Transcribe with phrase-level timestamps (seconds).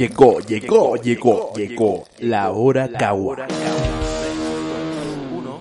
[0.00, 3.46] Llegó, llegó, llegó, llegó la hora Kawa.
[5.30, 5.60] Uno.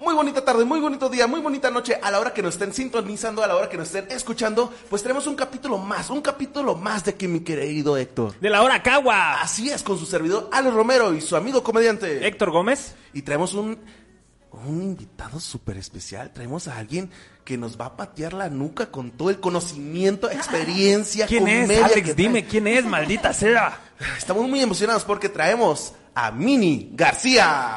[0.00, 1.96] Muy bonita tarde, muy bonito día, muy bonita noche.
[2.02, 5.04] A la hora que nos estén sintonizando, a la hora que nos estén escuchando, pues
[5.04, 8.34] tenemos un capítulo más, un capítulo más de que mi querido Héctor.
[8.40, 9.40] De la hora Cagua.
[9.40, 12.26] Así es, con su servidor Alex Romero y su amigo comediante.
[12.26, 12.96] Héctor Gómez.
[13.12, 13.78] Y traemos un,
[14.66, 16.32] un invitado súper especial.
[16.32, 17.10] Traemos a alguien
[17.44, 21.82] que nos va a patear la nuca con todo el conocimiento, experiencia, ¿Quién es?
[21.82, 22.44] Alex, que dime.
[22.44, 22.84] ¿quién es?
[22.84, 23.80] Maldita sea.
[24.18, 27.74] Estamos muy emocionados porque traemos a Mini García.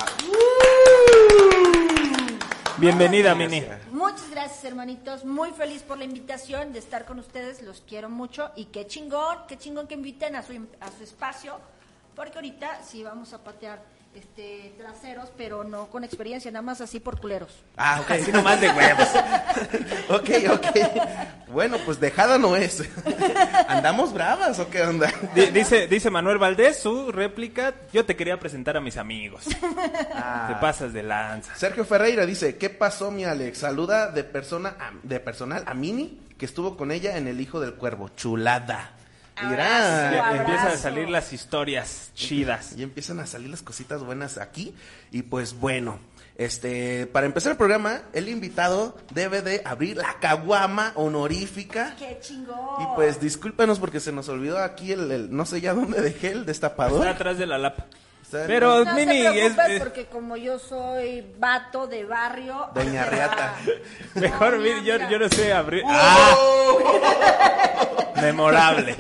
[2.78, 3.64] Bienvenida, Mini.
[3.92, 5.24] Muchas gracias, hermanitos.
[5.24, 7.62] Muy feliz por la invitación de estar con ustedes.
[7.62, 8.52] Los quiero mucho.
[8.56, 11.60] Y qué chingón, qué chingón que inviten a su, a su espacio.
[12.16, 17.00] Porque ahorita sí vamos a patear este traseros, pero no con experiencia, nada más así
[17.00, 17.50] por culeros.
[17.78, 18.12] Ah, ok.
[18.12, 19.08] Así nomás de huevos.
[20.10, 21.48] ok, ok.
[21.48, 22.84] Bueno, pues dejada no es.
[23.68, 25.12] ¿Andamos bravas o qué onda?
[25.36, 27.74] Di- Dice, dice Manuel Valdés, su réplica.
[27.92, 29.46] Yo te quería presentar a mis amigos.
[30.16, 30.46] Ah.
[30.50, 31.56] Te pasas de lanza.
[31.56, 33.60] Sergio Ferreira dice, ¿qué pasó mi Alex?
[33.60, 37.60] Saluda de persona a- de personal a Mini, que estuvo con ella en El Hijo
[37.60, 38.10] del Cuervo.
[38.16, 38.92] Chulada.
[39.42, 40.10] Mira.
[40.10, 40.36] Abrazo.
[40.42, 42.74] Empiezan a salir las historias chidas.
[42.78, 44.76] Y empiezan a salir las cositas buenas aquí.
[45.12, 46.00] Y pues bueno,
[46.38, 51.96] este, para empezar el programa, el invitado debe de abrir la caguama honorífica.
[51.98, 52.82] Qué chingón.
[52.82, 56.32] Y pues discúlpenos porque se nos olvidó aquí el, el- no sé ya dónde dejé
[56.32, 57.00] el destapador.
[57.00, 57.86] Está atrás de la lapa.
[58.24, 62.68] Está- Pero, no Mini, te es, porque como yo soy vato de barrio.
[62.74, 63.56] Doña Riata.
[64.16, 65.10] mejor, No, Mini, yo, mira.
[65.10, 65.84] yo no sé abrir.
[65.86, 66.80] ¡Oh!
[67.04, 68.22] ¡Ah!
[68.22, 68.96] Memorable.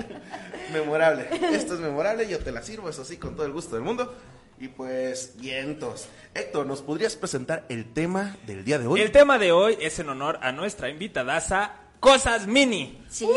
[0.73, 1.27] Memorable.
[1.53, 4.13] Esto es memorable, yo te la sirvo, eso sí, con todo el gusto del mundo.
[4.59, 6.07] Y pues, vientos.
[6.33, 9.01] Héctor, ¿nos podrías presentar el tema del día de hoy?
[9.01, 13.01] El tema de hoy es en honor a nuestra invitadaza, Cosas Mini.
[13.09, 13.27] Sí,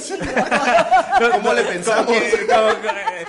[0.00, 0.28] chingón.
[1.32, 2.06] ¿Cómo le pensamos?
[2.06, 3.26] Como que- como que, eh,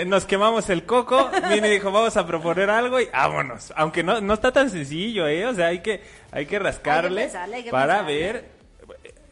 [0.00, 3.72] eh, nos quemamos el coco, Mini dijo, vamos a proponer algo y vámonos.
[3.76, 5.46] Aunque no, no está tan sencillo, ¿eh?
[5.46, 6.02] O sea, hay que,
[6.32, 8.18] hay que rascarle Hay que pensarle, hay que para pensarle.
[8.32, 8.57] ver...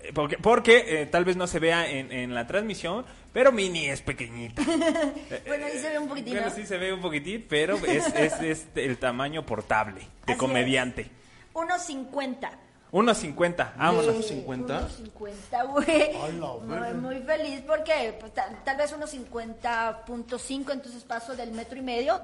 [0.09, 3.87] eh, Porque, porque eh, tal vez no se vea en, en la transmisión, pero Mini
[3.87, 4.63] es pequeñita.
[5.47, 6.35] Bueno, ahí se ve un poquitín.
[6.35, 6.55] Bueno, ¿no?
[6.55, 11.11] sí se ve un poquitín, pero es, es, es el tamaño portable de Así comediante.
[11.55, 12.66] 1.50.
[12.97, 14.15] 1.50, vámonos.
[14.15, 14.89] ¿Unos 50?
[14.89, 16.17] 50, güey.
[16.63, 21.83] Muy, muy feliz porque pues, tal, tal vez unos 50.5, entonces paso del metro y
[21.83, 22.19] medio.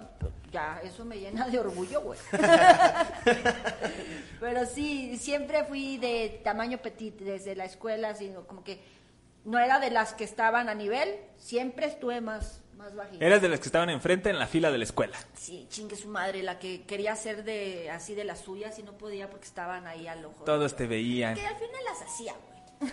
[0.51, 2.19] Ya, eso me llena de orgullo, güey.
[4.41, 8.81] Pero sí, siempre fui de tamaño petit desde la escuela, así como que
[9.45, 13.25] no era de las que estaban a nivel, siempre estuve más, más bajita.
[13.25, 15.17] Eras de las que estaban enfrente en la fila de la escuela.
[15.35, 18.93] Sí, chingue su madre, la que quería hacer de así de las suyas y no
[18.99, 20.45] podía porque estaban ahí al ojo.
[20.45, 21.35] Todos te veían.
[21.35, 22.93] Que al final las hacía, güey.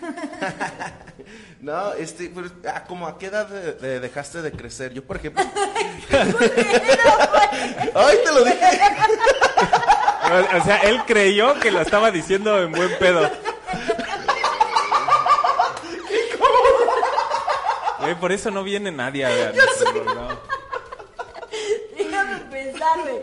[1.60, 4.94] No, este, pues, ah, como a qué edad de- de- dejaste de crecer?
[4.94, 5.44] Yo, por ejemplo.
[7.94, 8.58] ¡Ay, te lo dije!
[10.22, 13.28] O o sea, él creyó que lo estaba diciendo en buen pedo.
[18.10, 19.54] Güey, por eso no viene nadie a ver.
[21.96, 23.22] Déjame pensar, güey.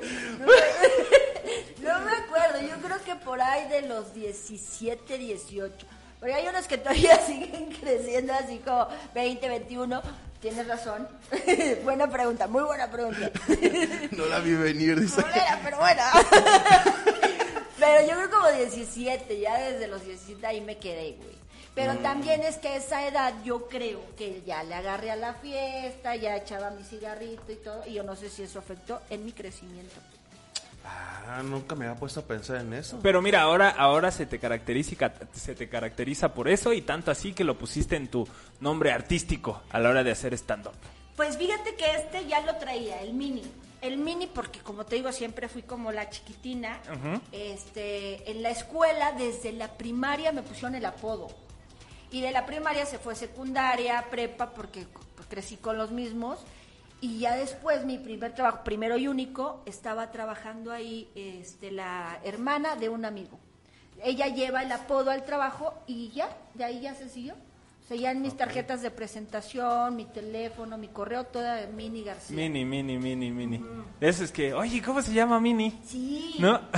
[1.81, 5.85] No, me- acuerdo, yo creo que por ahí de los 17, 18.
[6.19, 10.01] Porque hay unos que todavía siguen creciendo así como 20, 21.
[10.41, 11.07] Tienes razón.
[11.83, 13.29] buena pregunta, muy buena pregunta.
[14.11, 15.19] No la vi venir, dice.
[15.21, 16.11] No era, pero buena.
[17.79, 21.35] pero yo creo como 17, ya desde los 17 ahí me quedé, güey.
[21.77, 25.35] Pero también es que a esa edad yo creo que ya le agarré a la
[25.35, 29.23] fiesta, ya echaba mi cigarrito y todo, y yo no sé si eso afectó en
[29.23, 29.93] mi crecimiento.
[30.83, 32.99] Ah, nunca me había puesto a pensar en eso.
[33.03, 37.33] Pero mira, ahora, ahora se te caracteriza, se te caracteriza por eso y tanto así
[37.33, 38.27] que lo pusiste en tu
[38.59, 40.73] nombre artístico a la hora de hacer stand-up.
[41.15, 43.43] Pues fíjate que este ya lo traía, el mini.
[43.81, 46.79] El mini porque como te digo siempre fui como la chiquitina.
[47.31, 51.27] Este, en la escuela desde la primaria me pusieron el apodo.
[52.11, 54.85] Y de la primaria se fue secundaria, prepa porque
[55.15, 56.39] pues, crecí con los mismos.
[56.99, 62.75] Y ya después mi primer trabajo, primero y único, estaba trabajando ahí este, la hermana
[62.75, 63.37] de un amigo.
[64.03, 67.33] Ella lleva el apodo al trabajo y ya, de ahí ya se siguió.
[67.33, 72.35] O sea, ya en mis tarjetas de presentación, mi teléfono, mi correo, toda Mini García.
[72.35, 73.63] Mini, mini, mini, mini.
[74.01, 75.79] Eso es que, oye, ¿cómo se llama Mini?
[75.85, 76.35] Sí.
[76.39, 76.59] ¿No?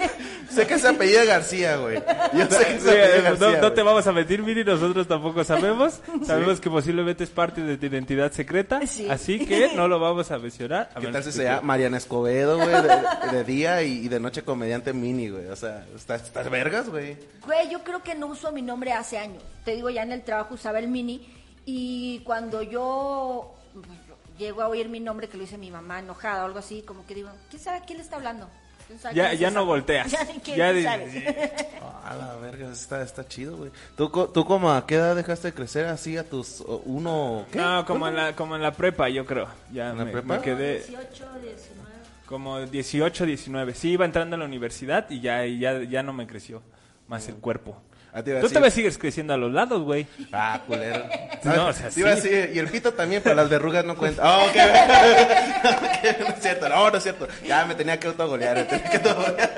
[0.50, 2.02] Sé que se apellida García, güey.
[2.34, 3.50] Yo sé que Sí, se apellida García.
[3.52, 6.00] no, no te vamos a mentir, Mini, nosotros tampoco sabemos.
[6.26, 9.08] Sabemos que posiblemente es parte de tu identidad secreta, Sí.
[9.08, 10.90] así que no lo vamos a mencionar.
[10.94, 12.70] a ¿Qué tal si que se llama Mariana Escobedo, güey?
[12.82, 15.46] De, de día y, de noche comediante mini, güey.
[15.46, 17.16] O sea, ¿estás, estás vergas, güey?
[17.46, 19.42] Güey, yo creo que no uso mi nombre hace años.
[19.64, 21.26] Te digo, ya en el trabajo usaba el Mini.
[21.66, 23.54] Y cuando yo
[24.38, 27.06] llego a oír mi nombre que lo dice mi mamá enojada o algo así, como
[27.06, 28.48] que digo, ¿quién sabe a quién le está hablando?
[28.90, 30.10] ¿Quién sabe Ya, ya no volteas.
[30.44, 31.56] Ya ni Ya sabe.
[32.04, 33.70] A la verga, está, está chido, güey.
[33.96, 37.46] ¿Tú, ¿Tú como a qué edad dejaste de crecer así a tus o, uno?
[37.52, 37.58] ¿qué?
[37.58, 39.46] No, como en, la, como en la prepa, yo creo.
[39.72, 40.38] Ya ¿En la me, prepa?
[40.38, 40.98] me quedé 18,
[41.40, 41.90] 19.
[42.26, 43.74] como 18, 19.
[43.74, 46.62] Sí, iba entrando a la universidad y ya, y ya, ya no me creció
[47.06, 47.80] más el cuerpo.
[48.12, 50.06] Ah, te iba a Tú decir- todavía sigues creciendo a los lados, güey.
[50.32, 51.04] Ah, culero.
[51.44, 52.28] No, o sea, Te iba a sí.
[52.28, 54.26] decir, y el pito también, pero las verrugas no cuentan.
[54.26, 54.56] Oh, ok.
[55.70, 57.28] Ok, no es cierto, no, no es cierto.
[57.46, 59.50] Ya me tenía que autogolear, me tenía que autogolear.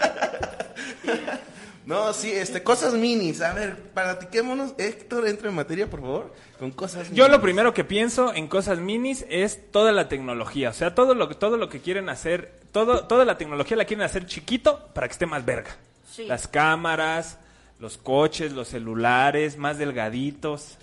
[1.84, 3.42] No, sí, este, cosas minis.
[3.42, 4.74] A ver, platiquémonos.
[4.78, 7.42] Héctor, entra en materia, por favor, con cosas Yo lo minis.
[7.42, 10.70] primero que pienso en cosas minis es toda la tecnología.
[10.70, 13.84] O sea, todo lo, que- todo lo que quieren hacer, todo, toda la tecnología la
[13.84, 15.72] quieren hacer chiquito para que esté más verga.
[16.08, 16.24] Sí.
[16.26, 17.38] Las cámaras,
[17.82, 20.78] los coches, los celulares, más delgaditos.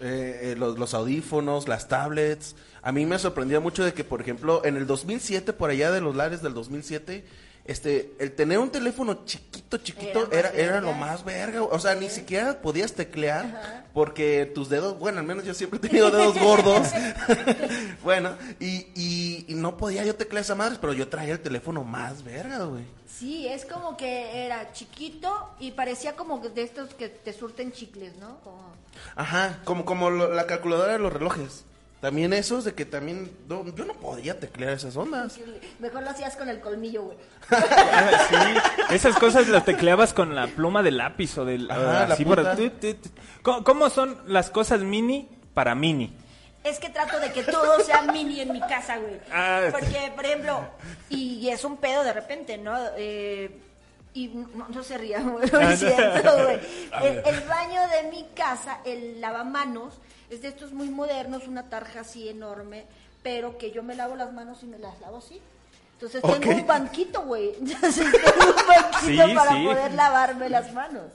[0.00, 2.54] Eh, eh, los, los audífonos, las tablets.
[2.82, 6.00] A mí me sorprendía mucho de que, por ejemplo, en el 2007, por allá de
[6.00, 7.24] los lares del 2007,
[7.68, 11.62] este, el tener un teléfono chiquito, chiquito, Era era, lo más verga.
[11.62, 15.80] O sea, ni siquiera podías teclear porque tus dedos, bueno, al menos yo siempre he
[15.88, 16.88] tenido dedos gordos.
[18.02, 21.84] bueno, y, y, y no podía yo teclear esa madre, pero yo traía el teléfono
[21.84, 22.84] más verga, güey.
[23.06, 28.16] Sí, es como que era chiquito y parecía como de estos que te surten chicles,
[28.16, 28.38] ¿no?
[28.40, 28.72] Como...
[29.16, 31.64] Ajá, como, como lo- la calculadora de los relojes.
[32.00, 35.38] También esos de que también, no, yo no podía teclear esas ondas.
[35.80, 37.18] Mejor lo hacías con el colmillo, güey.
[38.28, 41.68] Sí, esas cosas las tecleabas con la pluma de lápiz o del...
[41.70, 42.56] Ajá, la por-.
[43.42, 46.14] ¿Cómo, cómo son las cosas mini para mini?
[46.62, 49.18] Es que trato de que todo sea mini en mi casa, güey.
[49.32, 50.60] Ah, Porque, por ejemplo,
[51.08, 52.76] y es un pedo de repente, ¿no?
[52.96, 53.58] Eh,
[54.14, 55.76] y no, no se ría, güey, no.
[55.76, 56.60] siento, güey.
[57.02, 59.94] El, el baño de mi casa, el lavamanos,
[60.30, 62.84] es de estos muy modernos, una tarja así enorme,
[63.22, 65.40] pero que yo me lavo las manos y me las lavo así.
[65.94, 67.54] Entonces tengo un banquito, güey.
[67.60, 69.64] Entonces tengo un banquito Sí, para sí.
[69.66, 71.06] poder lavarme las manos.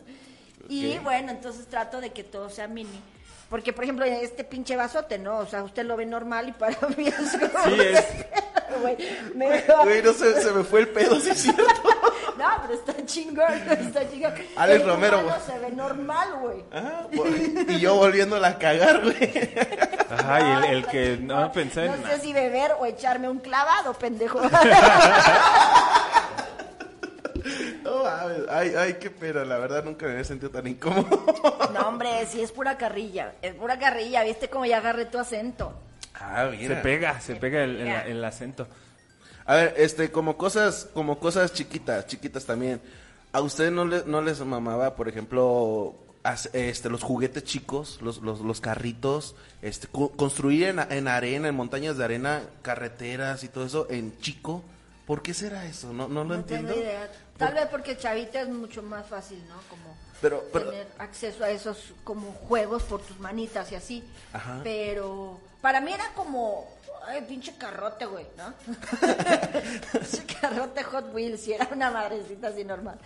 [0.69, 3.01] Y bueno, entonces trato de que todo sea mini.
[3.49, 5.37] Porque, por ejemplo, este pinche vasote, ¿no?
[5.39, 7.63] O sea, usted lo ve normal y para mí es como...
[7.65, 8.05] Sí, es.
[8.81, 11.63] Güey, no se, se me fue el pedo, sí es cierto.
[12.67, 14.33] Pero está chingón, está chingón.
[14.55, 16.63] Alex El Romero, se ve normal, güey.
[16.71, 19.31] Ajá, vol- y yo volviéndola a cagar, güey.
[20.25, 22.03] Ay, el, el que no pensé No en...
[22.05, 24.39] sé si beber o echarme un clavado, pendejo.
[27.83, 31.25] No mames, ay, ay, qué pena, la verdad nunca me había sentido tan incómodo.
[31.73, 33.33] No, hombre, sí es pura carrilla.
[33.41, 35.73] Es pura carrilla, ¿viste cómo ya agarré tu acento?
[36.15, 36.81] Ah, Se mira.
[36.81, 38.67] pega, se pega el, el- el acento.
[39.45, 42.81] A ver, este, como cosas, como cosas chiquitas, chiquitas también.
[43.31, 45.95] ¿A usted no, le, no les mamaba, por ejemplo,
[46.53, 51.55] este, los juguetes chicos, los, los, los carritos, este, co- construir en, en arena, en
[51.55, 54.61] montañas de arena, carreteras y todo eso en chico?
[55.07, 55.91] ¿Por qué será eso?
[55.91, 56.69] No, no lo No entiendo.
[56.69, 57.11] tengo idea.
[57.37, 59.55] Tal vez porque chavita es mucho más fácil, ¿no?
[59.69, 64.03] Como Pero- pero- tener acceso a esos como juegos por tus manitas y así.
[64.31, 64.61] Ajá.
[64.63, 66.69] Pero para mí era como,
[67.07, 68.53] ay, pinche carrote, güey, ¿no?
[69.91, 72.99] pinche carrote Hot Wheels, y era una madrecita así normal.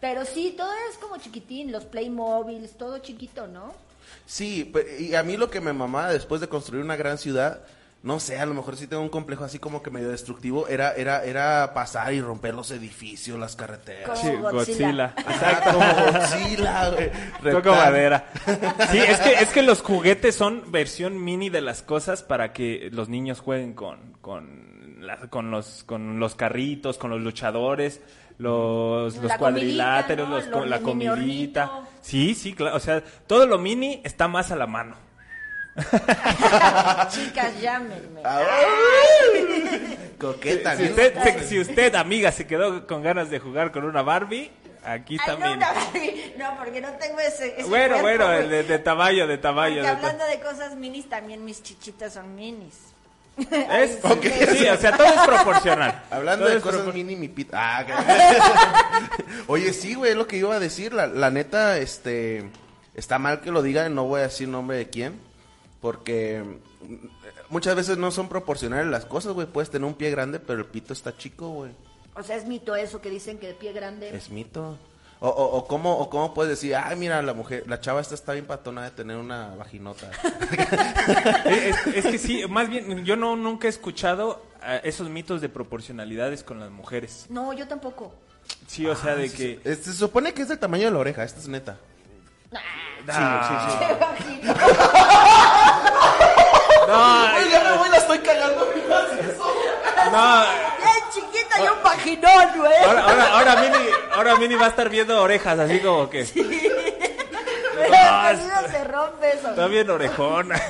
[0.00, 3.72] Pero sí, todo es como chiquitín, los Playmobiles, todo chiquito, ¿no?
[4.26, 7.60] Sí, y a mí lo que me mamaba después de construir una gran ciudad,
[8.04, 10.92] no sé, a lo mejor sí tengo un complejo así como que medio destructivo, era,
[10.92, 14.20] era, era pasar y romper los edificios, las carreteras.
[14.20, 14.52] Como Sí, Godzilla.
[14.52, 15.14] Godzilla.
[15.26, 15.78] Ajá, como
[16.12, 17.10] Godzilla, güey.
[17.52, 18.26] Toco madera.
[18.92, 22.90] Sí, es que, es que los juguetes son versión mini de las cosas para que
[22.92, 28.00] los niños jueguen con, con, la- con, los, con los carritos, con los luchadores,
[28.36, 30.60] los, los cuadriláteros, comidita, ¿no?
[30.60, 31.70] los, la comidita.
[32.02, 32.76] Sí, sí, claro.
[32.76, 34.96] O sea, todo lo mini está más a la mano.
[37.10, 38.20] Chicas, llámenme.
[40.18, 40.88] Coqueta, Si ¿no?
[40.90, 44.50] usted, se- si usted, amiga, se quedó con ganas de jugar con una Barbie,
[44.84, 45.56] aquí Ay, no, también.
[45.58, 46.34] una Barbie.
[46.38, 47.54] No, porque no tengo ese.
[47.60, 49.76] ese Bueno, cuerpo, bueno, de, de tamaño, de tamaño.
[49.76, 52.74] Porque hablando de cosas minis, también mis chichitas son minis.
[53.36, 53.98] ¿Es?
[54.56, 56.04] Sí, o sea, todo es proporcional.
[56.10, 57.58] Hablando Todo de cosas propor- mini, mi pita.
[57.78, 60.92] Ah, que- Oye, sí, güey, es lo que iba a decir.
[60.92, 62.48] La, la neta, este.
[62.94, 65.18] Está mal que lo diga, no voy a decir nombre de quién.
[65.84, 66.94] Porque mm,
[67.50, 69.46] muchas veces no son proporcionales las cosas, güey.
[69.46, 71.72] Puedes tener un pie grande, pero el pito está chico, güey.
[72.14, 74.08] O sea, es mito eso que dicen que de pie grande.
[74.16, 74.78] Es mito.
[75.20, 78.14] O, o, o cómo, o cómo puedes decir, ay, mira, la mujer, la chava esta
[78.14, 80.10] está bien patona de tener una vaginota.
[81.94, 86.42] Es, que sí, más bien, yo no nunca he escuchado eh, esos mitos de proporcionalidades
[86.42, 87.26] con las mujeres.
[87.28, 88.14] No, yo tampoco.
[88.66, 89.60] Sí, o sea, de que...
[89.62, 91.76] Se supone que es del tamaño de la oreja, esta es neta.
[93.08, 94.14] Ah,
[96.86, 97.94] Qué bajito.
[97.96, 99.54] estoy cagando mi eso.
[100.12, 100.44] No,
[100.78, 102.84] Bien chiquita y un vaginón, güey.
[102.84, 106.50] ahora, ahora, ahora, Mini, ahora Mini va a estar viendo orejas, así como que Pero
[108.30, 109.50] el sonido se rompe eso.
[109.50, 110.60] está bien orejona.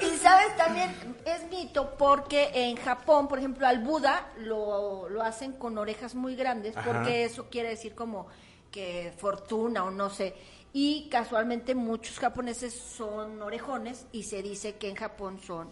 [0.00, 0.94] Y, y sabes también,
[1.24, 6.36] es mito porque en Japón, por ejemplo, al Buda lo, lo hacen con orejas muy
[6.36, 8.26] grandes porque eso quiere decir como
[8.70, 10.34] que fortuna o no sé.
[10.72, 15.68] Y casualmente muchos japoneses son orejones y se dice que en Japón son,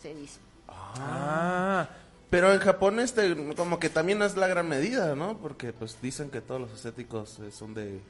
[0.00, 0.40] se dice.
[0.68, 1.88] Ah,
[2.30, 5.38] Pero en Japón este como que también es la gran medida, ¿no?
[5.38, 8.00] Porque pues dicen que todos los estéticos eh, son de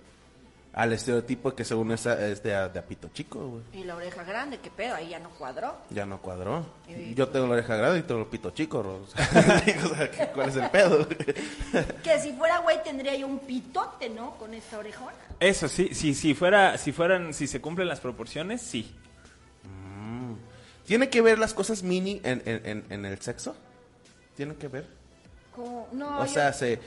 [0.75, 3.63] al estereotipo que según esa es de, a- de apito chico, güey.
[3.81, 5.77] Y la oreja grande, qué pedo, ahí ya no cuadró.
[5.91, 6.67] Ya no cuadró.
[6.89, 8.81] Y- Yo tengo la oreja grande y tengo el pito chico.
[8.81, 11.07] o sea, digo, o sea, ¿qué- ¿Cuál es el pedo?
[12.03, 14.37] Que si fuera güey tendría yo un pitote, ¿no?
[14.37, 15.15] Con esta orejona.
[15.41, 18.95] eso sí, sí, si fuera, si fueran, si se cumplen las proporciones, sí.
[20.87, 23.57] ¿Tiene que ver las cosas mini en, en, en, en el sexo?
[24.37, 24.87] ¿Tiene que ver?
[25.55, 26.79] Como, no, o yo- sea, se,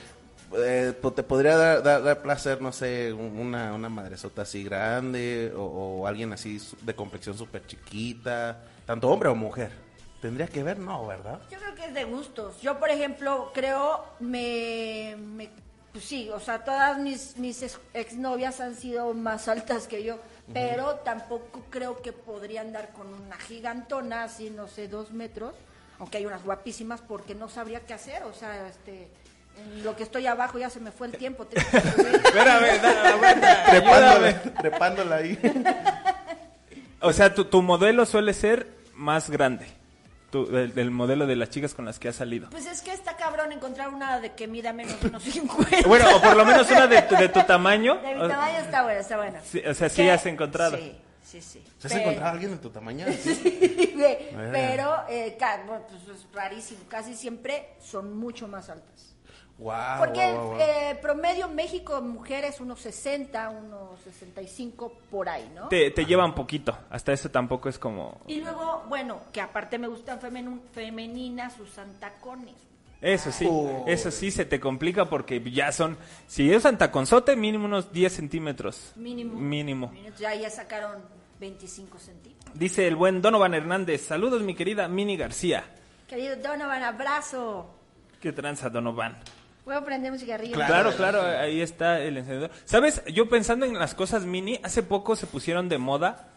[0.55, 5.53] eh, te podría dar, dar- dar placer, no sé, un- una, una madresota así grande
[5.55, 9.71] o, o alguien así de complexión súper chiquita, tanto hombre o mujer.
[10.21, 10.79] ¿Tendría que ver?
[10.79, 11.39] No, ¿verdad?
[11.51, 12.59] Yo creo que es de gustos.
[12.61, 15.49] Yo, por ejemplo, creo, me, me-
[15.91, 20.17] pues sí, o sea, todas mis, mis ex- exnovias han sido más altas que yo,
[20.53, 25.53] pero tampoco creo que podría andar con una gigantona, así, no sé, dos metros,
[25.99, 29.07] aunque hay unas guapísimas, porque no sabría qué hacer, o sea, este,
[29.57, 31.47] en lo que estoy abajo ya se me fue el tiempo.
[31.51, 32.81] Espérame,
[34.61, 35.37] Trepándola, ahí.
[37.01, 39.67] O sea, tu, tu modelo suele ser más grande.
[40.31, 42.49] Tu- del, del modelo de las chicas con las que has salido.
[42.49, 45.87] Pues es que está cabrón encontrar una de que mida menos de unos 50.
[45.87, 47.95] Bueno, o por lo menos una de tu, de tu tamaño.
[47.95, 49.41] De mi tamaño está buena, está buena.
[49.41, 50.11] Sí, o sea, sí ¿Qué?
[50.11, 50.75] has encontrado.
[50.75, 51.63] Sí, sí, sí.
[51.79, 53.05] ¿Se has Pero- encontrado a alguien de tu tamaño?
[53.97, 54.49] Sí, Bueno.
[54.51, 59.15] pero eh, pues es rarísimo, casi siempre son mucho más altas.
[59.59, 60.59] Wow, Porque wow, wow, wow.
[60.61, 65.67] eh, promedio México mujeres unos 60, unos 65 por ahí, ¿no?
[65.69, 66.77] Te, te llevan poquito.
[66.91, 68.21] Hasta eso tampoco es como...
[68.27, 70.19] Y luego, bueno, que aparte me gustan
[70.73, 72.53] femeninas, usan tacones.
[73.01, 73.83] Eso sí, Oh.
[73.87, 75.97] eso sí se te complica porque ya son...
[76.27, 78.91] Si usan taconzote, mínimo unos 10 centímetros.
[78.95, 79.39] Mínimo.
[79.39, 79.91] Mínimo.
[80.19, 81.01] Ya, ya sacaron
[81.39, 82.57] 25 centímetros.
[82.59, 84.01] Dice el buen Donovan Hernández.
[84.05, 85.63] Saludos, mi querida Mini García.
[86.07, 87.67] Querido Donovan, abrazo.
[88.21, 89.17] ¿Qué tranza, Donovan?
[89.67, 90.53] Voy a prender un cigarrillo.
[90.55, 92.51] Claro, claro, ahí está el encendedor.
[92.63, 93.03] ¿Sabes?
[93.13, 96.29] Yo pensando en las cosas mini, hace poco se pusieron de moda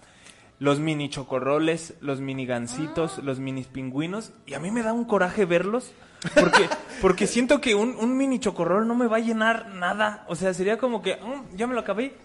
[0.58, 5.04] los mini chocorroles, los mini gancitos, los mini pingüinos, y a mí me da un
[5.04, 5.92] coraje verlos,
[6.34, 6.68] porque,
[7.00, 10.24] porque siento que un, un mini chocorrol no me va a llenar nada.
[10.26, 12.16] O sea, sería como que, "Mm, ya me lo acabé.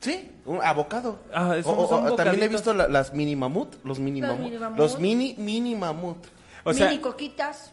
[0.00, 1.20] Sí, un abocado.
[1.32, 4.58] Ah, O- o- también he visto la- las mini mamut, los mini Los mamut, mini
[4.58, 4.78] mamut.
[4.78, 6.18] los mini mini mamut.
[6.64, 7.72] O sea, Mini coquitas.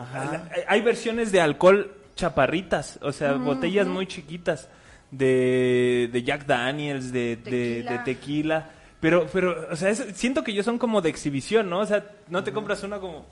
[0.00, 0.48] Ajá.
[0.68, 4.68] hay- versiones de alcohol chaparritas, o sea, botellas muy chiquitas
[5.10, 8.68] de, de Jack Daniels, de de- de Tequila.
[9.00, 11.80] Pero, pero, o sea, es- siento que ellos son como de exhibición, ¿no?
[11.80, 13.24] O sea, no te compras una como...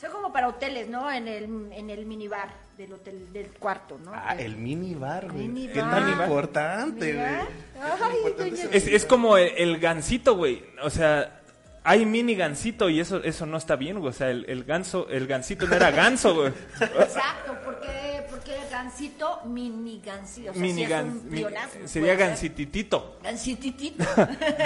[0.00, 1.10] Son como para hoteles, ¿no?
[1.10, 4.12] En el, en el minibar del hotel, del cuarto, ¿no?
[4.14, 5.48] Ah, el mini bar, güey.
[5.48, 7.44] Mini Qué tan importante, Minibar.
[7.44, 7.82] güey.
[8.02, 10.64] Ay, importante doña- ese- Es, es como el, el gansito, güey.
[10.82, 11.40] O sea,
[11.88, 14.10] hay mini gansito y eso eso no está bien, güey.
[14.10, 16.52] O sea, el, el ganso, el gansito no era ganso, güey.
[16.80, 20.50] Exacto, porque, porque el gansito, mini gansito.
[20.50, 22.16] O sea, Mini es mi- sería puede ser.
[22.18, 23.18] gansititito.
[23.22, 24.04] Gansititito.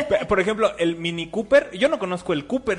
[0.08, 2.78] Pe- Por ejemplo, el Mini Cooper, yo no conozco el Cooper.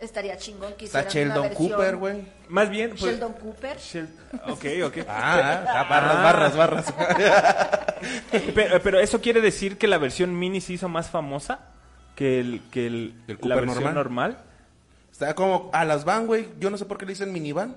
[0.00, 2.24] Estaría chingón que Está una Sheldon Cooper, güey.
[2.48, 3.76] Más bien, pues, Sheldon Cooper.
[3.78, 4.08] Shel-
[4.48, 5.06] ok, ok.
[5.08, 7.70] Ah, ah, barras, barras, barras.
[8.54, 11.68] Pero, pero eso quiere decir que la versión mini se hizo más famosa
[12.14, 13.94] que el que el, ¿El la versión normal?
[13.94, 14.44] normal.
[15.10, 16.48] Está como a las van, güey.
[16.58, 17.76] Yo no sé por qué le dicen minivan.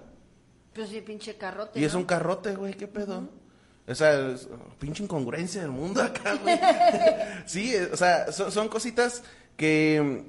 [0.74, 1.80] Pues sí, pinche carrote.
[1.80, 2.00] Y es ¿no?
[2.00, 2.74] un carrote, güey.
[2.74, 3.30] ¿Qué pedo?
[3.88, 6.60] Esa es, oh, pinche incongruencia del mundo acá, güey.
[7.46, 9.24] sí, eh, o sea, son, son cositas
[9.56, 10.25] que.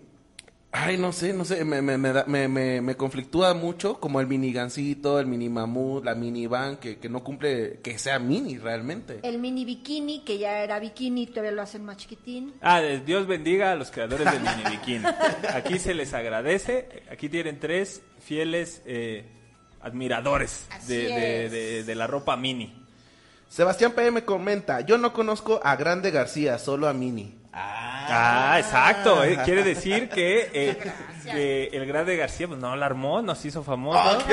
[0.78, 4.20] Ay, no sé, no sé, me, me, me, da- me, me, me conflictúa mucho, como
[4.20, 8.58] el mini gancito, el mini mamut, la minivan, que, que no cumple, que sea mini
[8.58, 9.20] realmente.
[9.22, 12.52] El mini bikini, que ya era bikini, todavía lo hacen más chiquitín.
[12.60, 15.04] Ah, Dios bendiga a los creadores del mini bikini.
[15.54, 16.88] Aquí se les agradece.
[17.10, 19.24] Aquí tienen tres fieles eh,
[19.80, 22.82] admiradores de, de- de- de la ropa mini.
[23.48, 27.34] Sebastián PM comenta, yo no conozco a Grande García, solo a Mini.
[27.58, 29.24] Ah, exacto.
[29.24, 30.76] eh, Quiere decir que, eh,
[31.24, 34.18] que el Grande García pues, no la armó, nos hizo famoso.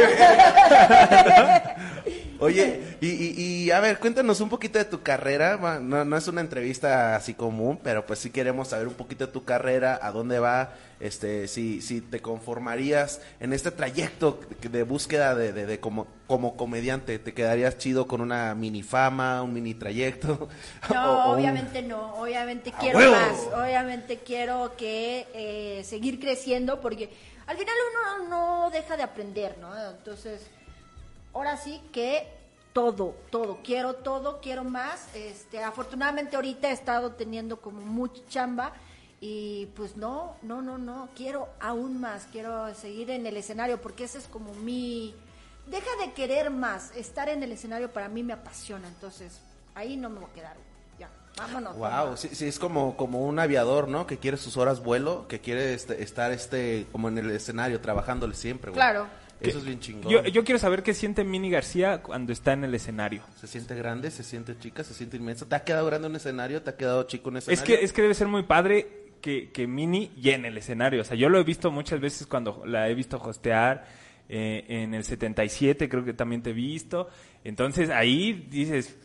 [2.43, 5.57] Oye, y, y, y, a ver, cuéntanos un poquito de tu carrera.
[5.81, 9.31] No, no es una entrevista así común, pero pues sí queremos saber un poquito de
[9.33, 15.35] tu carrera, a dónde va, este, si, si te conformarías en este trayecto de, búsqueda
[15.35, 17.17] de, de, de como, como comediante.
[17.19, 20.49] ¿Te quedarías chido con una mini fama, un mini trayecto?
[20.93, 23.11] No, O- o un- obviamente no, obviamente ¡A quiero huevo!
[23.13, 27.09] más, obviamente quiero que eh, seguir creciendo porque
[27.47, 27.73] al final
[28.19, 29.69] uno no deja de aprender, ¿no?
[29.91, 30.41] Entonces,
[31.33, 32.27] ahora sí que
[32.73, 35.07] todo, todo, quiero todo, quiero más.
[35.15, 38.73] Este, afortunadamente ahorita he estado teniendo como mucha chamba
[39.21, 44.03] y pues no, no, no, no, quiero aún más, quiero seguir en el escenario porque
[44.03, 45.15] ese es como mi
[45.67, 49.39] deja de querer más, estar en el escenario para mí me apasiona, entonces
[49.75, 50.57] ahí no me voy a quedar.
[50.99, 51.77] Ya, vámonos.
[51.77, 54.05] Wow, sí, sí, es como, como un aviador, ¿no?
[54.05, 58.35] Que quiere sus horas vuelo, que quiere este, estar este, como en el escenario, trabajándole
[58.35, 58.77] siempre, güey.
[58.77, 59.07] Claro.
[59.41, 60.11] Eso es bien chingón.
[60.11, 63.23] Yo, yo quiero saber qué siente Mini García cuando está en el escenario.
[63.35, 65.45] Se siente grande, se siente chica, se siente inmensa.
[65.47, 66.61] ¿Te ha quedado grande un escenario?
[66.61, 67.77] ¿Te ha quedado chico un Es escenario?
[67.79, 68.87] que, es que debe ser muy padre
[69.21, 71.01] que, que Mini llene el escenario.
[71.01, 73.85] O sea, yo lo he visto muchas veces cuando la he visto hostear.
[74.29, 77.09] eh, en el 77 creo que también te he visto.
[77.43, 78.97] Entonces ahí dices,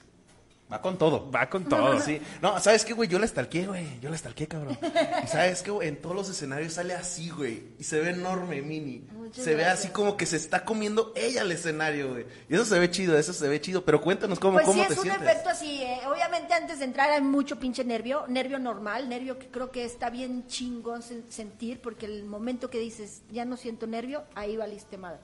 [0.71, 1.31] Va con todo.
[1.31, 1.99] va con todo.
[2.01, 2.21] Sí.
[2.43, 3.09] No, ¿sabes qué, güey?
[3.09, 3.87] Yo la estalqué, güey.
[4.01, 4.77] Yo la estalqué, cabrón.
[5.25, 5.89] Y ¿sabes qué, güey?
[5.89, 7.63] En todos los escenarios sale así, güey.
[7.79, 9.07] Y se ve enorme, mini.
[9.13, 12.27] Muchas se ve así como que se está comiendo ella el escenario, güey.
[12.51, 13.83] Y eso se ve chido, eso se ve chido.
[13.85, 15.27] Pero cuéntanos cómo, Pues cómo sí, te es un sientes.
[15.27, 15.83] efecto así.
[15.83, 19.85] eh, Obviamente antes de entrar hay mucho pinche nervio, nervio normal, nervio que creo que
[19.87, 24.59] está bien chingón sen- sentir, porque el momento que dices, ya no siento nervio, ahí
[24.59, 25.21] valiste madre.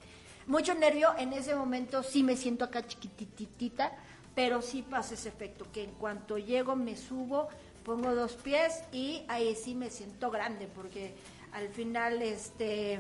[0.47, 3.93] Mucho nervio, en ese momento sí me siento acá chiquititita,
[4.35, 7.49] pero sí pasa ese efecto, que en cuanto llego me subo,
[7.85, 11.15] pongo dos pies y ahí sí me siento grande, porque
[11.53, 12.99] al final este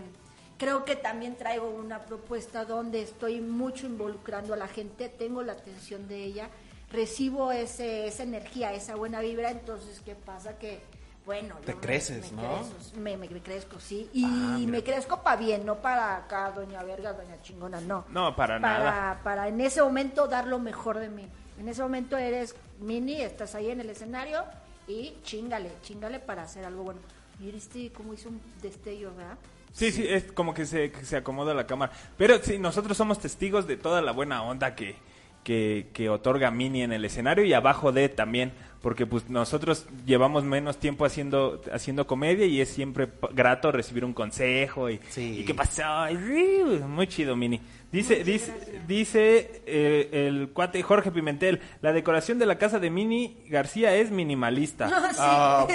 [0.59, 5.53] creo que también traigo una propuesta donde estoy mucho involucrando a la gente, tengo la
[5.53, 6.49] atención de ella,
[6.93, 10.59] recibo ese, esa energía, esa buena vibra, entonces ¿qué pasa?
[10.59, 10.81] Que
[11.27, 12.55] bueno, Te me- creces, me ¿no?
[12.55, 14.73] crezco, me, me crezco, sí, y Ah, mira.
[14.73, 18.05] me crezco para bien, no para acá, doña verga, doña chingona, no.
[18.11, 19.21] No, para para, nada.
[19.23, 21.27] Para en ese momento dar lo mejor de mí.
[21.59, 24.45] En ese momento eres mini, estás ahí en el escenario
[24.87, 27.01] y chingale, chingale para hacer algo bueno.
[27.43, 29.37] Este como hizo un destello, ¿verdad?
[29.73, 31.93] Sí, sí, es como que se, que se acomoda la cámara.
[32.17, 34.95] Pero sí, nosotros somos testigos de toda la buena onda que,
[35.43, 38.53] que, que otorga Mini en el escenario y abajo de también,
[38.85, 44.13] porque pues nosotros llevamos menos tiempo haciendo haciendo comedia y es siempre grato recibir un
[44.13, 45.39] consejo y, Sí.
[45.41, 45.83] y qué pasó,
[46.87, 47.63] muy chido Mini.
[47.95, 48.53] Dice dice
[48.89, 54.11] dice eh, el cuate Jorge Pimentel, la decoración de la casa de Mini García es
[54.11, 54.91] minimalista.
[55.17, 55.75] Ah, Sí.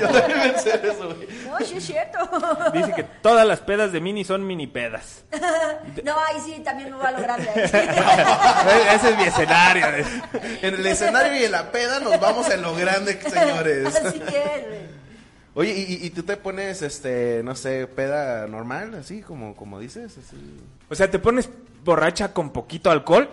[0.00, 1.28] Yo también pensé eso, güey.
[1.46, 2.18] No, sí es cierto.
[2.72, 5.24] Dice que todas las pedas de Mini son mini pedas.
[6.02, 7.50] No, ahí sí también me va a lo grande.
[7.50, 7.62] ahí.
[8.96, 9.86] Ese es mi escenario.
[10.62, 13.94] En el escenario y en la peda nos vamos en lo grande, señores.
[13.94, 14.99] Así es, güey.
[15.54, 20.16] Oye, ¿y, y- tú te pones, este, no sé, peda normal, así como, como dices?
[20.16, 20.36] Así?
[20.88, 21.48] O sea, te pones
[21.84, 23.28] borracha con poquito alcohol.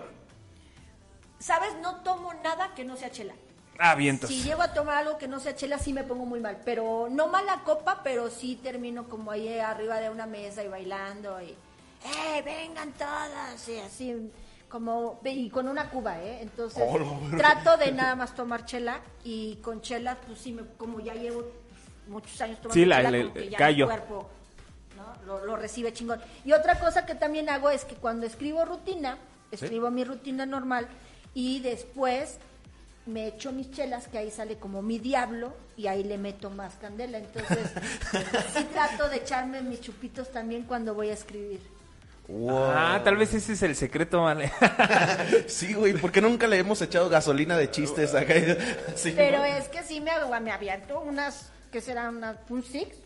[1.40, 1.70] ¿Sabes?
[1.82, 3.34] No tomo nada que no sea chela.
[3.78, 4.30] Ah, vientos.
[4.30, 6.58] Si llego a tomar algo que no sea chela, sí me pongo muy mal.
[6.66, 11.40] Pero no mala copa, pero sí termino como ahí arriba de una mesa y bailando
[11.40, 13.70] y, ¡eh, vengan todas!
[13.70, 14.32] Y así,
[14.68, 16.40] como, y con una cuba, ¿eh?
[16.42, 21.00] Entonces, Oh, trato de nada más tomar chela y con chela, pues sí, me, como
[21.00, 21.44] ya llevo
[22.10, 23.86] muchos años tomando Sí, la- como que el ya callo.
[23.88, 24.30] cuerpo
[24.96, 25.26] ¿no?
[25.26, 26.20] lo, lo recibe chingón.
[26.46, 29.18] Y otra cosa que también hago es que cuando escribo rutina,
[29.52, 30.88] escribo mi rutina normal
[31.34, 32.38] y después
[33.06, 36.74] me echo mis chelas, que ahí sale como mi diablo, y ahí le meto más
[36.76, 37.20] candela.
[37.20, 37.60] Entonces,
[38.54, 41.62] sí trato de echarme mis chupitos también cuando voy a escribir.
[42.28, 42.50] Wow.
[42.76, 44.52] Ah, tal vez ese es el secreto, vale.
[45.48, 48.34] Sí, güey, ¿por qué nunca le hemos echado gasolina de chistes acá?
[48.96, 49.46] Sí, Pero ¿no?
[49.46, 52.98] es que sí me, hago- me aviento unas, que será una, un six.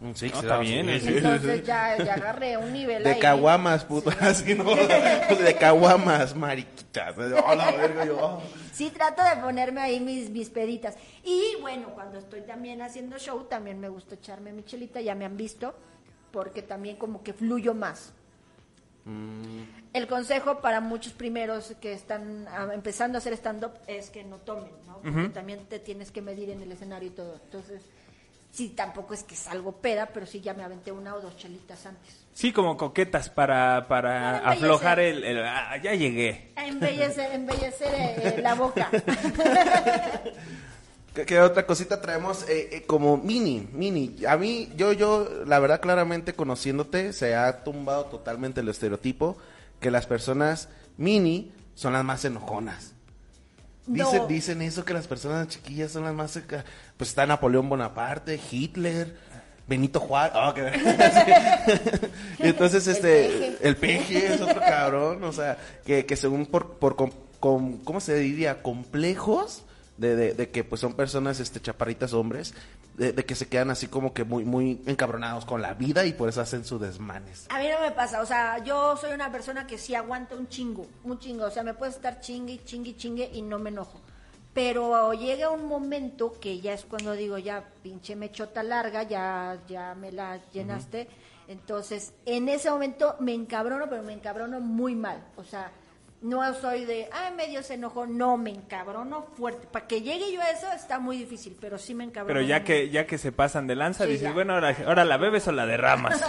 [0.00, 3.14] Mm, Sí, No, sí, está bien, Entonces ya, ya agarré un nivel ahí.
[3.14, 4.72] De caguamas, puto, así, ¿no?
[4.74, 7.16] De caguamas, mariquitas.
[7.16, 8.42] La verga, yo, oh.
[8.72, 10.96] Sí, trato de ponerme ahí mis, mis peditas.
[11.24, 15.24] Y bueno, cuando estoy también haciendo show, también me gusta echarme mi chelita, ya me
[15.24, 15.74] han visto,
[16.30, 18.12] porque también como que fluyo más.
[19.92, 24.38] El consejo para muchos primeros que están ah, empezando a hacer stand-up es que no
[24.38, 25.00] tomen, ¿no?
[25.02, 27.38] Porque también te tienes que medir en el escenario y todo.
[27.44, 27.82] Entonces,
[28.54, 31.84] sí, tampoco es que salgo peda, pero sí ya me aventé una o dos chelitas
[31.86, 32.14] antes.
[32.32, 35.22] Sí, como coquetas para, para aflojar el...
[35.24, 36.52] el- ah, ya llegué.
[36.56, 38.90] A embellecer, embellecer eh, eh, la boca.
[41.14, 42.42] ¿Qué, qué otra cosita traemos?
[42.48, 44.16] Eh, eh, como mini, mini.
[44.26, 49.36] A mí, yo, yo, la verdad, claramente conociéndote, se ha tumbado totalmente el estereotipo
[49.78, 52.94] que las personas mini son las más enojonas.
[53.86, 54.26] Dicen, No.
[54.26, 56.40] dicen eso que las personas chiquillas son las más...
[56.96, 59.16] Pues está Napoleón Bonaparte, Hitler,
[59.66, 60.34] Benito Juárez.
[60.54, 62.10] que-
[62.48, 63.56] Entonces, El este, peje.
[63.68, 68.00] el peje es otro cabrón, o sea, que, que según por, por com- com- ¿cómo
[68.00, 68.62] se diría?
[68.62, 69.62] Complejos
[69.96, 72.54] de, de, de que pues son personas, este, chaparritas hombres,
[72.96, 76.12] de, de que se quedan así como que muy, muy encabronados con la vida y
[76.12, 77.46] por eso hacen sus desmanes.
[77.50, 80.48] A mí no me pasa, o sea, yo soy una persona que sí aguanta un
[80.48, 84.00] chingo, un chingo, o sea, me puede estar chingue, chingue, chingue y no me enojo.
[84.54, 89.94] Pero llega un momento que ya es cuando digo, ya pinche mechota larga, ya, ya
[89.96, 91.08] me la llenaste.
[91.48, 95.24] Entonces, en ese momento me encabrono, pero me encabrono muy mal.
[95.36, 95.72] O sea,
[96.22, 99.66] no soy de, ay, medio se enojó, no, me encabrono fuerte.
[99.66, 102.38] Para que llegue yo a eso está muy difícil, pero sí me encabrono.
[102.38, 102.66] Pero ya muy.
[102.66, 104.32] que ya que se pasan de lanza, Sí, dices, ya.
[104.32, 106.22] bueno, ahora, ahora la bebes o la derramas.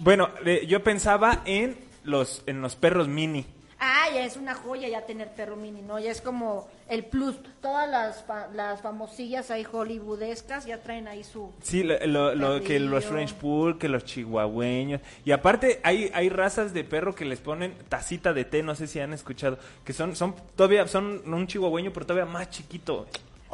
[0.00, 3.46] Bueno, eh, yo pensaba en los en los perros mini.
[3.84, 5.98] Ah, ya es una joya ya tener perro mini, ¿no?
[5.98, 7.34] Ya es como el plus.
[7.60, 11.50] Todas las, fa- las famosillas ahí hollywoodescas ya traen ahí su...
[11.62, 15.00] Sí, lo, lo- lo que los French Pool, que los chihuahueños.
[15.24, 18.86] Y aparte hay, hay razas de perro que les ponen tacita de té, no sé
[18.86, 23.06] si han escuchado, que son, son todavía, son un chihuahueño, pero todavía más chiquito.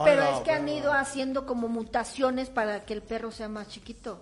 [0.04, 4.20] Pero es que han ido haciendo como mutaciones para que el perro sea más chiquito.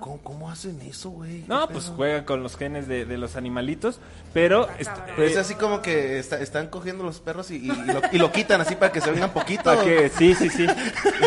[0.00, 1.44] ¿Cómo, cómo hacen eso, güey?
[1.48, 1.96] No, ¿Qué pues pedo?
[1.96, 4.00] juega con los genes de, de los animalitos,
[4.32, 4.62] pero...
[4.68, 5.14] Está est- cabrón.
[5.16, 8.18] Pero es así como que está- están cogiendo los perros y, y- y lo, y
[8.18, 9.64] lo quitan así para que se vengan poquito.
[9.64, 10.66] para que, sí, sí, sí.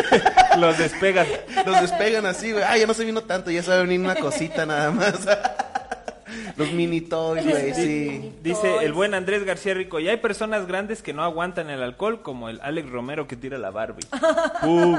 [0.58, 1.26] los despegan.
[1.66, 2.64] Los despegan así, güey.
[2.64, 5.14] Ah, ya no se vino tanto, ya se va a venir una cosita nada más.
[6.56, 8.32] los mini toys, güey, sí.
[8.42, 12.22] Dice el buen Andrés García Rico, y hay personas grandes que no aguantan el alcohol,
[12.22, 14.06] como el Alex Romero que tira la Barbie.
[14.62, 14.98] Pum.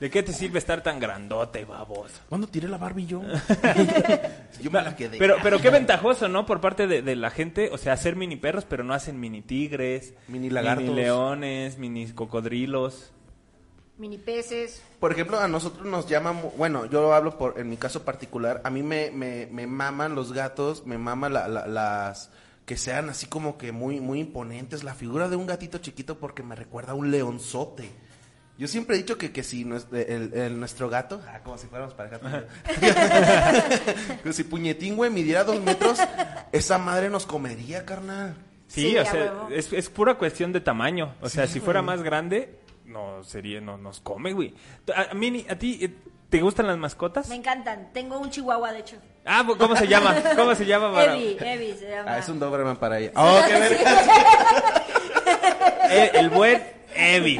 [0.00, 2.20] ¿De qué te sirve estar tan grandote, baboso?
[2.28, 3.22] ¿Cuándo tiré la Barbie yo?
[4.60, 5.18] yo me la quedé.
[5.18, 6.46] Pero, pero qué ventajoso, ¿no?
[6.46, 9.40] Por parte de, de la gente, o sea, hacer mini perros, pero no hacen mini
[9.42, 10.84] tigres, Mini lagartos.
[10.84, 13.12] mini leones, mini cocodrilos.
[13.96, 14.82] Mini peces.
[14.98, 18.70] Por ejemplo, a nosotros nos llaman, bueno, yo hablo por, en mi caso particular, a
[18.70, 22.30] mí me, me, me maman los gatos, me maman la- la- las,
[22.66, 26.42] que sean así como que muy, muy imponentes, la figura de un gatito chiquito porque
[26.42, 27.88] me recuerda a un leonzote.
[28.56, 31.66] Yo siempre he dicho que, que si nues- el, el- nuestro gato, ah, como si
[31.66, 32.20] fuéramos pareja,
[34.22, 35.98] que si puñetín, güey, midiera dos metros,
[36.52, 38.34] esa madre nos comería, carnal.
[38.68, 41.14] Sí, Sí, o sea, es, es pura cuestión de tamaño.
[41.20, 44.54] O sea, si fuera más grande, no sería, no nos come, güey.
[44.94, 45.94] A, a mí, a ti, eh,
[46.30, 47.28] ¿te gustan las mascotas?
[47.28, 47.90] Me encantan.
[47.92, 48.96] Tengo un chihuahua, de hecho.
[49.24, 50.14] Ah, ¿cómo se llama?
[50.36, 50.92] ¿Cómo se llama?
[50.92, 52.12] para- Evi, Evi se llama.
[52.14, 53.12] Ah, es un Doberman para ella.
[53.16, 53.80] Oh, qué verga.
[55.90, 56.62] Eh, el buen
[56.94, 57.38] Evi.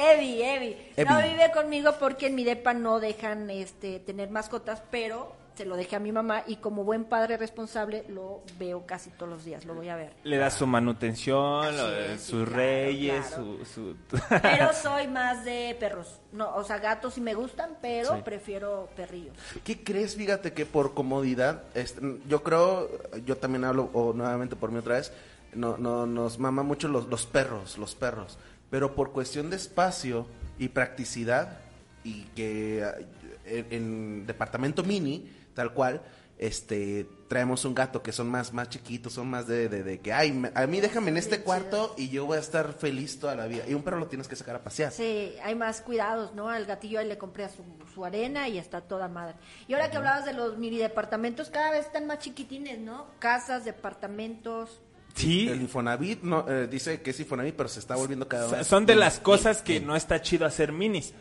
[0.00, 0.76] Evi, Evi.
[1.08, 5.76] No vive conmigo porque en mi depa no dejan este tener mascotas, pero se lo
[5.76, 9.66] dejé a mi mamá y como buen padre responsable lo veo casi todos los días,
[9.66, 10.14] lo voy a ver.
[10.24, 13.58] Le da su manutención, lo de sí, sus claro, reyes, claro.
[13.64, 13.64] su...
[13.66, 13.96] su-
[14.42, 16.20] Pero soy más de perros.
[16.32, 18.22] No, o sea, gatos sí me gustan, pero Sí.
[18.24, 19.36] prefiero perrillos.
[19.64, 20.16] ¿Qué crees?
[20.16, 22.88] Fíjate que por comodidad, este, yo creo,
[23.26, 25.12] yo también hablo o nuevamente por mí otra vez,
[25.52, 28.38] no, no, nos mama mucho los, los perros, los perros,
[28.70, 30.26] pero por cuestión de espacio
[30.58, 31.58] y practicidad
[32.04, 33.06] y que eh,
[33.44, 36.00] en, en departamento mini, tal cual,
[36.38, 40.10] este, traemos un gato que son más, más chiquitos, son más de, de, de que,
[40.14, 43.34] ay, me- a mí déjame en este cuarto y yo voy a estar feliz toda
[43.34, 43.64] la vida.
[43.68, 44.90] Y un perro lo tienes que sacar a pasear.
[44.90, 46.48] Sí, hay más cuidados, ¿no?
[46.48, 47.62] Al gatillo ahí le compré su,
[47.94, 49.34] su arena y está toda madre.
[49.68, 53.08] Y ahora que hablabas de los mini departamentos, cada vez están más chiquitines, ¿no?
[53.18, 54.80] Casas, departamentos.
[55.20, 58.66] Sí, El Infonavit no, eh, dice que es Infonavit, pero se está volviendo cada vez.
[58.66, 61.12] son de las cosas que no está chido hacer minis.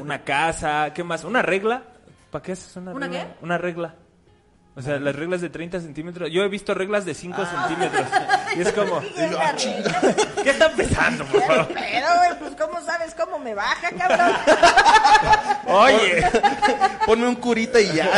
[0.00, 1.24] Una casa, ¿qué más?
[1.24, 1.82] ¿Una regla?
[2.30, 3.24] ¿Para qué haces una, ¿Una regla?
[3.24, 3.44] qué?
[3.44, 3.94] Una regla.
[4.76, 6.30] O sea, las reglas de 30 centímetros.
[6.30, 7.66] Yo he visto reglas de 5 Ah.
[7.66, 8.06] centímetros.
[8.56, 10.14] Y es como, la regla.
[10.42, 11.68] ¿qué está empezando, por favor?
[11.74, 14.36] Pero, güey, pues ¿cómo sabes cómo me baja, cabrón?
[15.66, 16.22] Oye,
[17.06, 18.08] Ponme un curita y ya.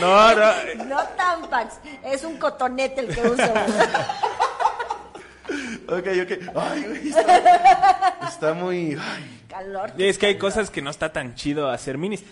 [0.00, 0.84] No, no.
[0.84, 3.52] No tampax, es un cotonete el que uso.
[5.88, 6.32] ok, ok.
[6.54, 8.96] Ay, güey, está, está muy.
[9.00, 9.32] ay.
[9.48, 9.92] Calor.
[9.98, 12.24] Es que hay cosas que no está tan chido hacer minis.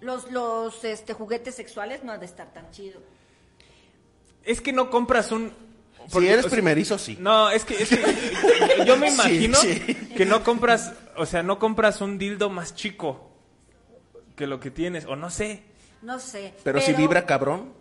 [0.00, 3.00] Los, los este, juguetes sexuales no han de estar tan chido.
[4.44, 5.52] Es que no compras un...
[6.06, 7.16] Si porque, eres o sea, primerizo, sí.
[7.20, 9.94] No, es que, es que yo me Sí, imagino sí.
[10.16, 13.30] que no compras, o sea, no compras un dildo más chico
[14.34, 15.62] que lo que tienes, o no sé.
[16.02, 16.54] No sé.
[16.64, 17.78] Pero, si vibra cabrón.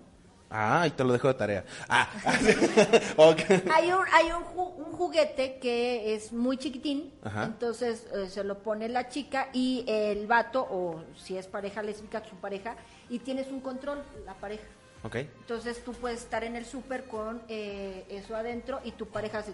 [0.52, 1.64] Ah, y te lo dejo de tarea.
[1.88, 2.10] Ah,
[3.18, 3.40] ok.
[3.72, 7.44] Hay un, hay un, ju- un juguete que es muy chiquitín, Ajá.
[7.44, 12.24] entonces eh, se lo pone la chica y el vato, o si es pareja lésbica,
[12.28, 12.76] su pareja,
[13.12, 14.64] y tienes un control, la pareja.
[15.04, 15.18] Ok.
[15.18, 19.54] Entonces tú puedes estar en el súper con eh, eso adentro y tu pareja hace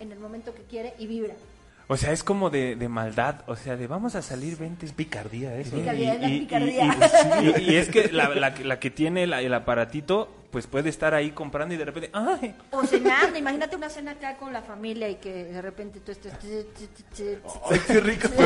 [0.00, 1.34] en el momento que quiere y vibra.
[1.92, 4.86] O sea, es como de, de maldad, o sea, de vamos a salir, vente.
[4.86, 5.74] Es Picardía eso.
[5.74, 6.96] Picardía, es la picardía.
[7.42, 10.88] y- y- y es que la, la, la que tiene la- el aparatito, pues puede
[10.88, 12.54] estar ahí comprando y de repente, ¡ay!
[12.70, 16.32] O cenando, imagínate una cena acá con la familia y que de repente tú estés...
[17.70, 18.28] Ay, qué rico.
[18.38, 18.42] y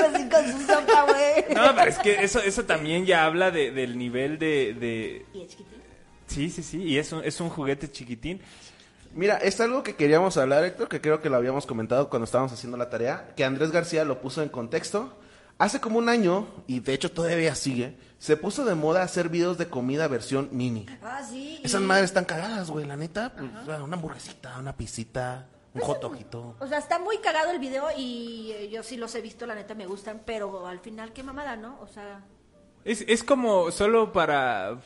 [0.00, 1.54] así con su sopa, güey.
[1.54, 5.26] No, pero es que eso, eso también ya habla de, del nivel de, de...
[5.34, 5.76] Y es chiquitín.
[6.26, 8.40] Sí, sí, sí, y es un, es un juguete chiquitín.
[9.16, 12.52] Mira, es algo que queríamos hablar, Héctor, que creo que lo habíamos comentado cuando estábamos
[12.52, 15.12] haciendo la tarea, que Andrés García lo puso en contexto.
[15.58, 19.56] Hace como un año, y de hecho todavía sigue, se puso de moda hacer videos
[19.56, 20.84] de comida versión mini.
[21.02, 21.60] Ah, sí.
[21.64, 23.32] Esas y- madres están cagadas, güey, la neta.
[23.34, 26.54] pues, una hamburguesita, una pisita, un hot dogito.
[26.60, 29.54] O sea, está muy cagado el video y eh, yo sí los he visto, la
[29.54, 31.78] neta me gustan, pero al final qué mamada, ¿no?
[31.80, 32.22] O sea,
[32.84, 34.76] Es, es como solo para...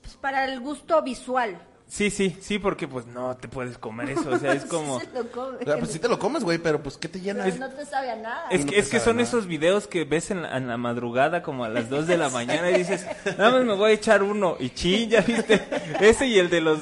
[0.00, 1.58] pues para el gusto visual.
[1.88, 4.98] Sí, sí, sí, porque pues no te puedes comer eso, o sea, es como...
[5.00, 5.58] Sí se lo come.
[5.60, 7.44] O sea, pues sí te lo comes, güey, pero pues ¿qué te llena?
[7.44, 8.46] Pero no te sabe a nada.
[8.50, 9.28] Es no que, es que son nada.
[9.28, 12.28] esos videos que ves en la, en la madrugada como a las 2 de la
[12.30, 13.06] mañana y dices,
[13.38, 14.56] nada más me voy a echar uno.
[14.58, 15.62] Y chin, ya viste.
[16.00, 16.80] Ese y el de los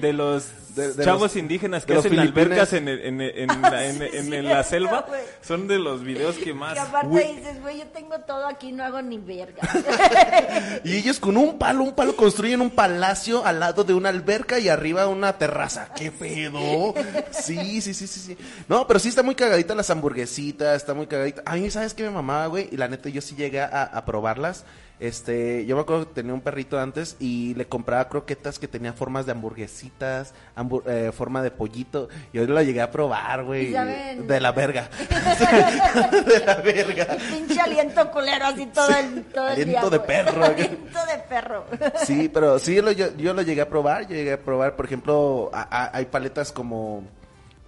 [0.00, 3.62] de los De- de chavos los- indígenas que hacen albercas en, el- en, el- en
[3.62, 5.06] la, en- Sí, en- sí, la selva.
[5.42, 6.74] Son de los videos que más...
[6.74, 9.62] Que aparte dices, güey, yo tengo todo aquí, no hago ni verga.
[10.84, 14.39] Y ellos con un palo, un palo construyen un palacio al lado de una alberca
[14.58, 15.88] y arriba una terraza.
[15.94, 16.94] ¿Qué pedo?
[17.30, 18.38] Sí, sí, sí, sí, sí.
[18.68, 21.42] No, pero sí está muy cagadita las hamburguesitas, está muy cagadita.
[21.44, 22.68] A mí, ¿sabes qué me mamaba, güey?
[22.70, 24.64] Y la neta, yo sí llegué a probarlas.
[25.00, 28.92] Este, yo me acuerdo que tenía un perrito antes y le compraba croquetas que tenían
[28.94, 32.10] formas de hamburguesitas, hambur- eh, forma de pollito.
[32.34, 33.72] Y hoy la llegué a probar, güey.
[33.72, 34.90] De la verga.
[36.26, 37.06] de la verga.
[37.30, 40.06] Pinche aliento culero, así todo el, todo el Aliento día, de güey.
[40.06, 40.44] perro.
[40.44, 41.64] aliento de perro.
[42.04, 44.02] Sí, pero sí, lo- yo, yo lo llegué a probar.
[44.02, 47.04] Yo llegué a probar, por ejemplo, a- a- hay paletas como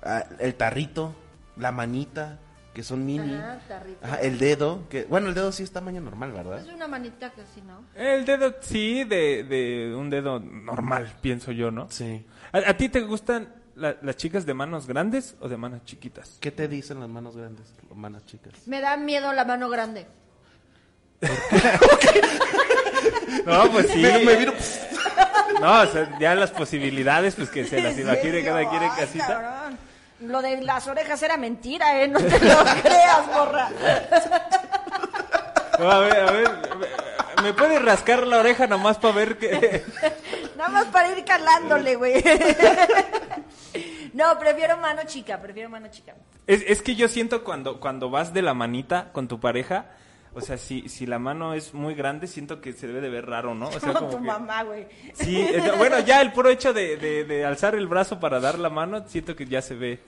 [0.03, 1.15] ah, el tarrito,
[1.57, 2.39] la manita,
[2.75, 3.35] que son mini.
[4.03, 6.61] Ajá, el dedo, que bueno, el dedo sí es tamaño normal, ¿verdad?
[6.67, 7.85] Es una manita que sí, ¿no?
[7.95, 11.89] El dedo, sí, de, de un dedo normal, pienso yo, ¿no?
[11.91, 12.25] Sí.
[12.53, 16.39] ¿A, a ti te gustan la- las chicas de manos grandes o de manos chiquitas?
[16.41, 18.53] ¿Qué te dicen las manos grandes, las manos chicas?
[18.67, 20.07] Me da miedo la mano grande.
[23.47, 24.01] No, pues sí.
[24.03, 24.53] Me, me vino-
[25.61, 28.91] No, o sea, ya las posibilidades, pues que se las ¿En imagine cada quien en
[28.91, 29.27] casita.
[29.27, 29.79] cabrón.
[30.23, 32.09] Lo de las orejas era mentira, ¿eh?
[32.09, 33.69] No te lo creas, morra.
[35.79, 36.49] A ver, a ver,
[37.37, 39.83] ¿me- ¿me puedes rascar la oreja nomás para ver que...
[40.57, 42.23] Nada más para ir calándole, güey.
[44.13, 46.15] No, prefiero mano chica, prefiero mano chica.
[46.47, 49.87] Es, es que yo siento cuando, cuando vas de la manita con tu pareja,
[50.35, 53.27] o sea, si, si la mano es muy grande, siento que se debe de ver
[53.27, 53.69] raro, ¿no?
[53.69, 54.87] O sea, Como tu que- mamá, güey.
[55.15, 58.69] Sí, bueno, ya el puro hecho de, de- de alzar el brazo para dar la
[58.71, 60.01] mano, siento que ya se ve.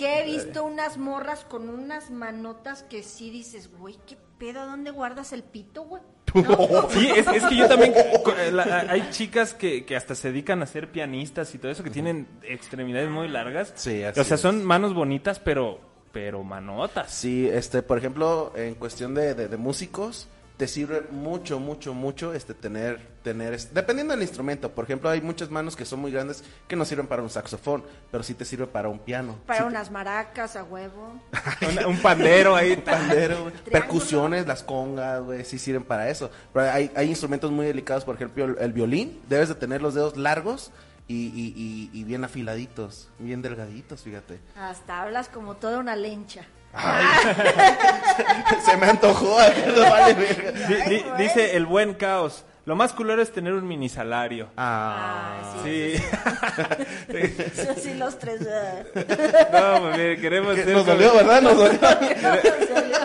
[0.00, 4.64] Que he visto unas morras con unas manotas que sí dices, güey, ¿qué pedo?
[4.66, 6.02] ¿Dónde guardas el pito, güey?
[6.90, 10.62] Sí, es, es que yo también, eh, la- hay chicas que, que hasta se dedican
[10.62, 13.72] a ser pianistas y todo eso, que tienen extremidades muy largas.
[13.76, 14.40] Sí, así O sea, es.
[14.40, 15.80] son manos bonitas, pero,
[16.12, 17.10] pero manotas.
[17.12, 20.28] Sí, este, por ejemplo, en cuestión de, de- de músicos,
[20.60, 24.70] te sirve mucho, mucho, mucho este tener, tener, dependiendo del instrumento.
[24.70, 27.82] Por ejemplo, hay muchas manos que son muy grandes que no sirven para un saxofón,
[28.10, 29.38] pero sí te sirve para un piano.
[29.46, 31.18] Para Sí unas maracas a huevo.
[31.88, 32.76] Un pandero ahí.
[32.76, 36.30] te- pandero, percusiones, las congas, güey, sí sirven para eso.
[36.52, 39.94] Pero hay, hay instrumentos muy delicados, por ejemplo, el, el violín, debes de tener los
[39.94, 40.72] dedos largos
[41.08, 44.40] y, y- y- y bien afiladitos, bien delgaditos, fíjate.
[44.56, 46.44] Hasta hablas como toda una lencha.
[48.64, 49.36] Se me antojó,
[49.90, 50.52] vale, verga.
[50.68, 52.44] Di- di- dice el buen caos.
[52.66, 54.48] Lo más culero es tener un mini salario.
[54.56, 55.40] Ah.
[55.42, 55.94] Ah, sí.
[55.96, 57.34] Sí.
[57.56, 58.40] Eso sí, los tres.
[58.42, 61.42] no, pues mire, queremos Nos dolió, ¿verdad?
[61.42, 61.80] Nos dolió.
[61.80, 62.98] En serio.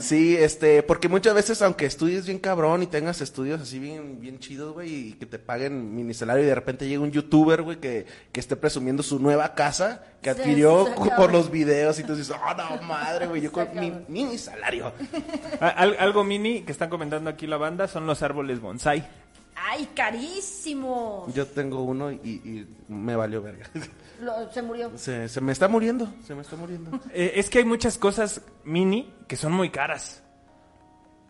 [0.00, 4.38] Sí, este, porque muchas veces, aunque estudies bien cabrón y tengas estudios así bien, bien
[4.38, 7.78] chidos, güey, y que te paguen mini salario y de repente llega un youtuber, güey,
[7.78, 12.16] que, que esté presumiendo su nueva casa que Sí, adquirió por los videos y tú
[12.16, 14.92] dices, oh, no, madre, güey, yo con mi mini salario.
[15.60, 19.06] Al- algo mini que están comentando aquí la banda son los árboles bonsai.
[19.70, 21.26] ¡Ay, carísimo!
[21.34, 23.66] Yo tengo uno y, y me valió verga.
[24.20, 24.90] Lo- se murió.
[24.96, 26.90] Se, se me está muriendo, se me está muriendo.
[27.12, 30.22] Eh, es que hay muchas cosas mini que son muy caras.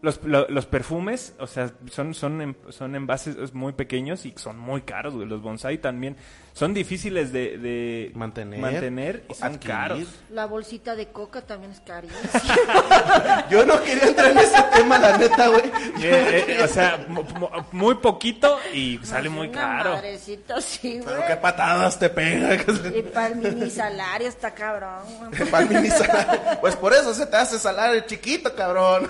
[0.00, 4.56] Los, lo- los perfumes, o sea, son, son, en- son envases muy pequeños y son
[4.58, 5.26] muy caros, güey.
[5.26, 6.16] Los bonsai también
[6.58, 9.76] son difíciles de, de Mantener, mantener y son adquirir.
[9.76, 10.00] caros.
[10.30, 13.46] La bolsita de coca también es carísima.
[13.50, 15.62] Yo no quería entrar en ese tema, la neta, güey.
[16.02, 19.92] Eh, eh, o sea, mu- mu- muy poquito y sale muy caro.
[19.94, 22.54] madrecita, sí, Pero qué patadas te pega.
[22.94, 25.04] Y para el mini salario está cabrón.
[25.52, 26.40] Para el mini salario.
[26.60, 29.08] Pues por eso se te hace salario chiquito, cabrón.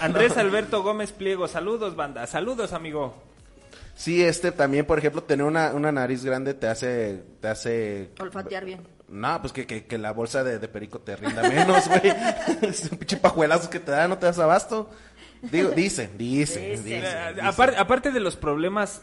[0.00, 2.26] Andrés Alberto Gómez Pliego, saludos, banda.
[2.26, 3.14] Saludos, amigo.
[3.96, 8.10] Sí, este también, por ejemplo, tener una, una nariz grande te hace, te hace...
[8.20, 8.86] Olfatear bien.
[9.08, 12.12] No, pues que, que, que la bolsa de, de perico te rinda menos, güey.
[12.62, 14.90] es un pinche pajuelazo que te da, no te das abasto.
[15.40, 16.84] Digo, dicen, dicen, Dicen.
[16.84, 17.44] dicen, Eh, dicen.
[17.46, 19.02] apar- aparte de los problemas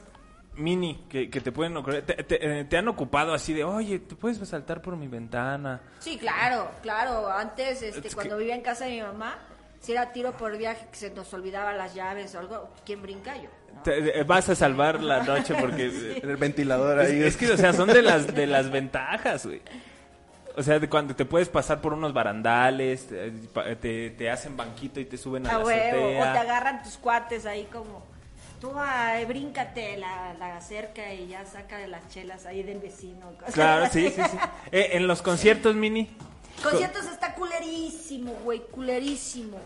[0.56, 3.98] mini que, que te pueden ocurrir, te, te- eh, te han ocupado así de, oye,
[4.00, 5.82] ¿te puedes saltar por mi ventana?
[6.00, 7.32] Sí, claro, claro.
[7.32, 9.40] Antes, este, Es cuando que- vivía en casa de mi mamá,
[9.80, 13.36] si era tiro por viaje, que se nos olvidaban las llaves o algo, ¿quién brinca
[13.42, 13.50] yo?
[13.84, 15.88] Te- eh, vas a salvar la noche porque...
[15.88, 17.24] eh, El ventilador Es, ahí.
[17.24, 19.62] es que, o sea, son de las, de las ventajas, güey.
[20.56, 24.56] O sea, de cuando te puedes pasar por unos barandales, te, pa- te- te hacen
[24.56, 28.04] banquito y te suben a, A la huevo, o te agarran tus cuates ahí como,
[28.62, 33.32] tú ay, bríncate la, la cerca y ya saca de las chelas ahí del vecino.
[33.40, 34.10] cosas Claro, así.
[34.10, 34.38] sí, sí, sí.
[34.72, 36.16] Eh, en los conciertos mini,
[36.62, 39.58] Conciertos está culerísimo, güey, culerísimo.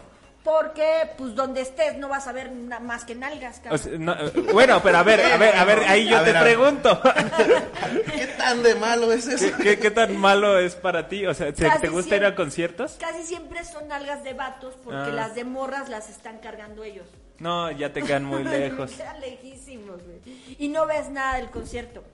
[0.48, 3.80] Porque, pues, donde estés no vas a ver na- más que nalgas, o cabrón.
[3.80, 6.28] sea, no, eh, bueno, pero a ver, a ver, a ver, ahí yo A te
[6.28, 6.56] ver, a ver.
[6.56, 7.02] pregunto.
[8.16, 9.58] ¿Qué tan de malo es eso?
[9.58, 11.26] ¿Qué, qué, qué tan malo es para ti?
[11.26, 12.98] O sea, ¿te, Casi te gusta ir siempre- a conciertos?
[12.98, 15.14] Casi siempre son nalgas de vatos porque Ah.
[15.14, 17.08] las de morras las están cargando ellos.
[17.40, 18.92] No, ya te quedan muy lejos.
[18.92, 20.56] Quedan lejísimos, güey.
[20.58, 22.06] Y no ves nada del concierto.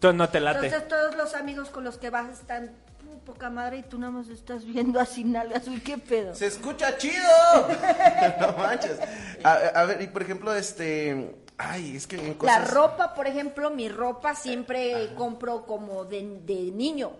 [0.00, 0.66] Tú no te late.
[0.66, 2.83] Entonces todos los amigos con los que vas están "Uh,
[3.24, 5.66] poca madre y tú nada más estás viendo así nalgas.
[5.68, 6.34] Uy, qué pedo.
[6.34, 7.22] ¡Se escucha chido!
[8.40, 8.98] no manches.
[9.42, 11.36] A, a ver, y por ejemplo, este...
[11.56, 16.72] Ay, es que en La ropa, por ejemplo, mi ropa siempre compro como de, de
[16.72, 17.12] niño,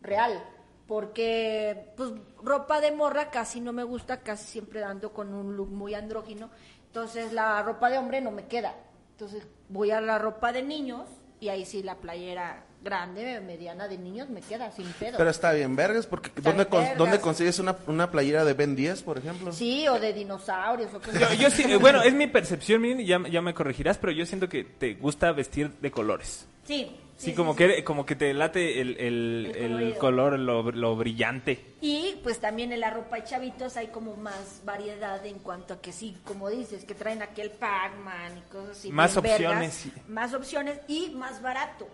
[0.00, 0.40] real.
[0.86, 5.68] Porque, pues, ropa de morra casi no me gusta, casi siempre ando con un look
[5.68, 6.48] muy andrógino.
[6.86, 8.74] Entonces, la ropa de hombre no me queda.
[9.10, 11.08] Entonces, voy a la ropa de niños
[11.40, 15.18] y ahí sí la playera grande, mediana de niños me queda sin pedo.
[15.18, 16.98] Pero está bien, vergas, porque Está ¿dónde, bien cons- vergas.
[16.98, 19.52] ¿dónde consigues una, una playera de Ben 10, por ejemplo?
[19.52, 21.36] Sí, o de dinosaurios o cosas Yo, así.
[21.36, 24.64] yo sí, eh, bueno, es mi percepción, ya, ya me corregirás, pero yo siento que
[24.64, 26.46] te gusta vestir de colores.
[26.64, 26.90] Sí.
[27.18, 29.98] Sí, como, Que, como que te late el, el, El el colorido.
[29.98, 31.58] color, lo, lo brillante.
[31.80, 35.80] Y pues también en la ropa de chavitos hay como más variedad en cuanto a
[35.80, 38.92] que sí, como dices, que traen aquí el Pac-Man y cosas así.
[38.92, 39.92] Más vergas, opciones, sí.
[40.08, 41.88] Más opciones y más barato.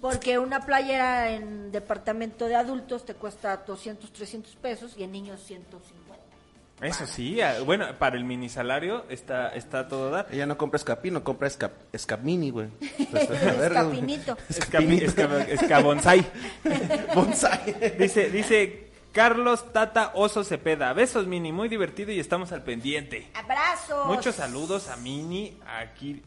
[0.00, 5.40] Porque una playera en departamento de adultos te cuesta 200, 300 pesos y en niños
[5.44, 5.98] 150.
[6.80, 10.28] Eso sí, bueno, para el mini salario está, está todo dar.
[10.30, 12.68] Ella no compra escapino, compra escap, escapmini, güey.
[13.12, 14.36] Escapinito.
[14.48, 16.24] Escapi- esca- escabonsai.
[17.16, 17.96] Bonsai.
[17.98, 20.92] Dice, dice Carlos Tata Oso Cepeda.
[20.92, 23.28] Besos, Mini, muy divertido y estamos al pendiente.
[23.34, 24.06] Abrazos.
[24.06, 25.58] Muchos saludos a Mini.
[25.66, 26.22] Aquí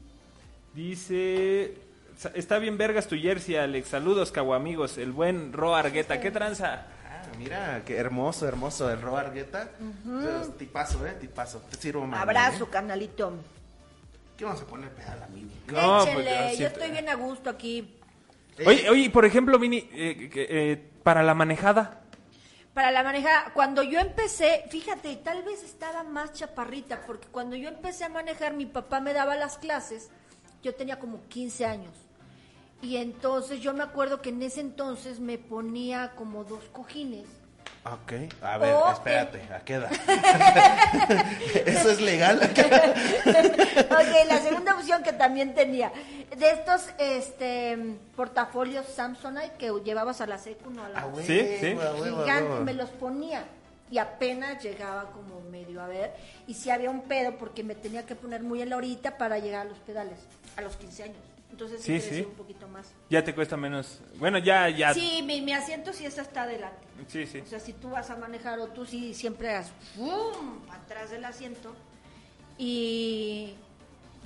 [0.73, 1.75] dice.
[2.21, 3.87] "Sa- Está bien vergas tu jersey, Alex.
[3.89, 4.99] Saludos, amigos.
[4.99, 6.19] El buen Ro Argueta.
[6.19, 6.85] ¿Qué tranza?
[7.09, 9.69] Ah, mira, qué hermoso, hermoso el Ro Argueta.
[10.43, 11.63] Es Tipazo, eh, tipazo.
[11.71, 12.21] Te sirvo más.
[12.21, 13.33] Abrazo, carnalito.
[14.37, 15.49] ¿Qué vamos a poner pedal a mí?
[15.67, 17.97] No, pues, Échenle, yo estoy bien a gusto aquí.
[18.67, 22.01] Oye, oye, por ejemplo, Mini, eh, que- eh, para la manejada.
[22.75, 27.67] Para la manejada, cuando yo empecé, fíjate, tal vez estaba más chaparrita, porque cuando yo
[27.69, 30.09] empecé a manejar, mi papá me daba las clases,
[30.61, 31.91] yo tenía como 15 años.
[32.81, 37.25] Y entonces yo me acuerdo que en ese entonces me ponía como dos cojines.
[37.83, 38.13] Ok.
[38.43, 39.91] A ver, O- espérate, ¿a qué edad?
[41.65, 42.39] ¿Eso es legal?
[42.45, 45.91] ok, la segunda opción que también tenía,
[46.37, 51.39] de estos este portafolios Samsonite que llevabas a la secu, no a la Ah, Sí,
[51.59, 51.75] sí.
[52.03, 53.45] gigante, me los ponía
[53.89, 56.13] y apenas llegaba como medio a ver
[56.47, 59.39] y si había un pedo porque me tenía que poner muy en la horita para
[59.39, 60.17] llegar a los pedales
[60.55, 61.17] a los 15 años
[61.51, 63.99] entonces sí, Sí, un poquito más Ya te cuesta menos.
[64.15, 64.93] Bueno, ya, ya.
[64.93, 67.39] sí mi, mi asiento sí está hasta adelante Sí, sí.
[67.39, 70.59] o sea si tú vas a manejar o tú sí siempre hagas ¡pum!
[70.71, 71.73] atrás del asiento
[72.57, 73.53] y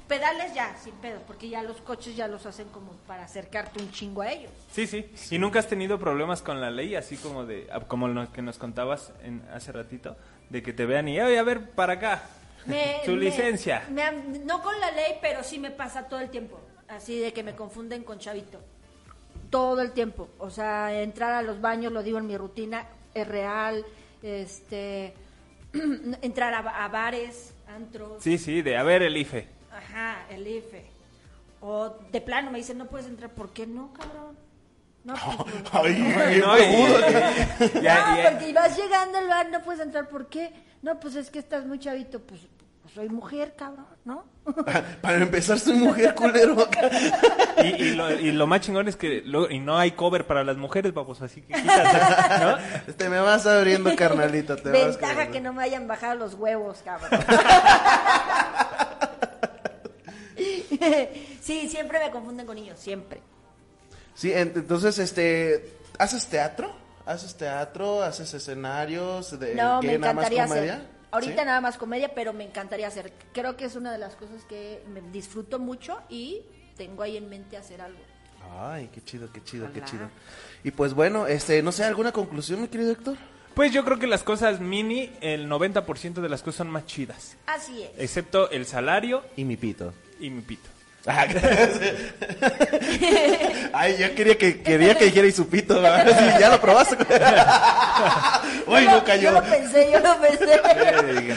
[0.07, 3.91] pedales ya sin pedo porque ya los coches ya los hacen como para acercarte un
[3.91, 5.09] chingo a ellos Sí, sí.
[5.31, 8.41] ¿Y nunca has tenido problemas con la ley, así como de ah, como lo que
[8.41, 10.15] nos contabas en, hace ratito,
[10.49, 12.23] de que te vean y, oye, a ver, para acá,
[12.65, 13.83] Me- tu me- licencia?
[13.89, 14.11] me
[14.43, 16.59] no con la ley, pero sí me pasa todo el tiempo.
[16.87, 18.59] Así de que me confunden con Chavito.
[19.49, 20.29] Todo el tiempo.
[20.39, 23.85] O sea, entrar a los baños, lo digo en mi rutina, es real.
[24.21, 25.13] Este.
[26.21, 28.21] entrar a, a bares, antros.
[28.23, 29.47] Sí, sí, de a ver el IFE.
[29.71, 30.85] Ajá, el IFE.
[31.61, 33.31] O de plano me dicen, no puedes entrar.
[33.31, 34.37] ¿Por qué no, cabrón?
[35.03, 35.13] No,
[35.71, 36.19] pues, no.
[36.19, 37.81] Ay, No, qué y- rudo.
[37.81, 40.07] ya- no, ya- porque vas llegando al bar, no puedes entrar.
[40.09, 40.51] ¿Por qué?
[40.81, 42.19] No, pues es que estás muy chavito.
[42.21, 42.41] Pues,
[42.81, 44.23] pues soy mujer, cabrón, ¿no?
[45.01, 46.55] Para empezar, soy mujer culero.
[47.63, 50.43] Y, y lo, y lo más chingón es que lo- y no hay cover para
[50.43, 52.93] las mujeres, vamos, así que quítate, ¿no?
[52.93, 54.55] Te me vas abriendo, carnalito.
[54.55, 57.09] Te Ventaja que no me hayan bajado los huevos, cabrón.
[61.41, 63.21] sí, siempre me confunden con niños, siempre.
[64.13, 66.71] Sí, en- entonces, este, ¿haces teatro?
[67.05, 68.03] ¿Haces teatro?
[68.03, 69.39] ¿Haces escenarios?
[69.39, 70.73] De, No, ¿qué, me nada más encantaría comedia?
[70.75, 70.94] hacer.
[71.15, 71.45] Ahorita ¿Sí?
[71.45, 73.11] nada más comedia, pero me encantaría hacer.
[73.33, 76.41] Creo que es una de las cosas que me disfruto mucho y
[76.77, 77.99] tengo ahí en mente hacer algo.
[78.59, 80.09] Ay, qué chido, qué chido, qué chido.
[80.63, 83.17] Y pues bueno, este, no sé, ¿alguna conclusión, mi querido Héctor?
[83.55, 87.37] Pues yo creo que las cosas mini, el 90% de las cosas son más chidas.
[87.47, 87.89] Así es.
[87.97, 89.93] Excepto el salario Y mi pito.
[90.19, 90.69] y mi pito.
[91.07, 91.27] Ah,
[93.73, 95.75] Ay, yo quería que, quería que dijera y su pito.
[96.05, 96.97] Sí, ya lo probaste.
[98.67, 99.23] Uy, no cayó.
[99.23, 100.61] Yo lo pensé, yo lo pensé.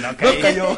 [0.00, 0.76] No cayó.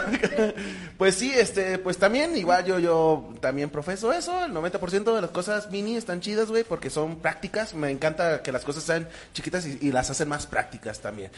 [0.99, 4.45] Pues sí, este, pues también, igual yo, yo también profeso eso.
[4.45, 7.74] El 90% de las cosas mini están chidas, güey, porque son prácticas.
[7.74, 11.30] Me encanta que las cosas sean chiquitas y, y las hacen más prácticas también.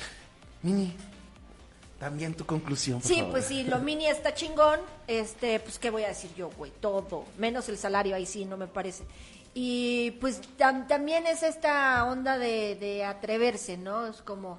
[0.62, 0.96] Mini,
[2.03, 3.30] también tu conclusión, por Sí, favor.
[3.30, 4.80] pues sí, lo mini está chingón.
[5.07, 8.57] Este, pues qué voy a decir yo, güey, todo, menos el salario ahí sí, no
[8.57, 9.05] me parece.
[9.55, 14.09] Y pues tam- también es esta onda de, de atreverse, ¿no?
[14.09, 14.59] Es como,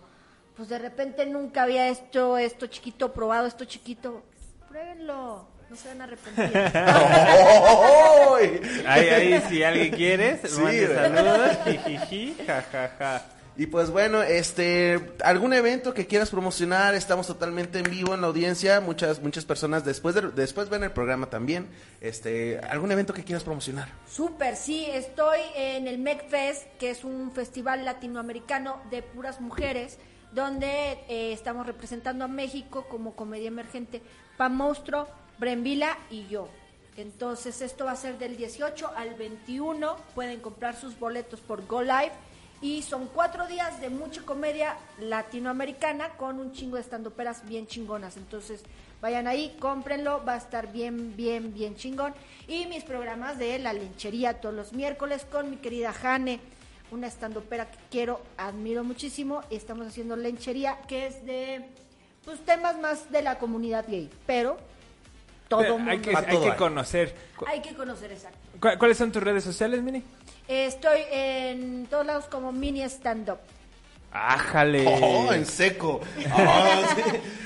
[0.56, 4.24] pues de repente nunca había hecho esto chiquito, probado esto chiquito.
[4.70, 6.46] Pruébenlo, no se van a arrepentir.
[6.76, 8.62] ¡Ay!
[8.88, 13.26] Ahí, ahí, si alguien quiere, Sí, mande saludos, jijiji, jajaja.
[13.56, 18.28] Y pues bueno, este, algún evento que quieras promocionar, estamos totalmente en vivo en la
[18.28, 21.68] audiencia, muchas muchas personas después de, después ven el programa también.
[22.02, 23.90] Este, algún evento que quieras promocionar.
[24.10, 30.00] Súper, sí, estoy en el MecFest, que es un festival latinoamericano de puras mujeres,
[30.32, 34.02] donde eh, estamos representando a México como comedia emergente,
[34.36, 36.50] Pam Monstruo, Brembila y yo.
[36.98, 41.84] Entonces esto va a ser del 18 al 21, pueden comprar sus boletos por Go
[41.84, 42.14] Live
[42.64, 48.16] y son cuatro días de mucha comedia latinoamericana con un chingo de estandoperas bien chingonas.
[48.16, 48.64] Entonces,
[49.02, 52.14] vayan ahí, cómprenlo, va a estar bien, bien, bien chingón.
[52.48, 56.40] Y mis programas de La Linchería todos los miércoles con mi querida Jane,
[56.90, 59.42] una estandopera que quiero, admiro muchísimo.
[59.50, 61.66] Estamos haciendo Lenchería, que es de
[62.24, 64.56] pues temas más de la comunidad gay, pero
[65.50, 67.14] todo Pero mundo hay que, hay que conocer.
[67.46, 68.40] Hay que conocer exacto.
[68.64, 70.02] Cu- ¿Cuáles son tus redes sociales, Mini?
[70.48, 73.40] Estoy en todos lados como mini stand-up.
[74.16, 74.86] Ájale.
[74.88, 76.02] Oh, en seco.
[76.18, 76.24] Sí.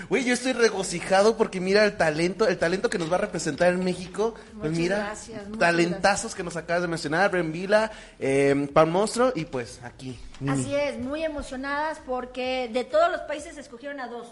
[0.10, 3.72] Güey, yo estoy regocijado porque mira el talento, el talento que nos va a representar
[3.74, 4.34] en México.
[4.36, 9.32] Pues Muchas mira, gracias, talentazos que nos acabas de mencionar, Bren Vila, eh, Pan Monstruo
[9.36, 10.20] y pues aquí.
[10.48, 14.28] Así es, muy emocionadas porque de todos los países escogieron a dos.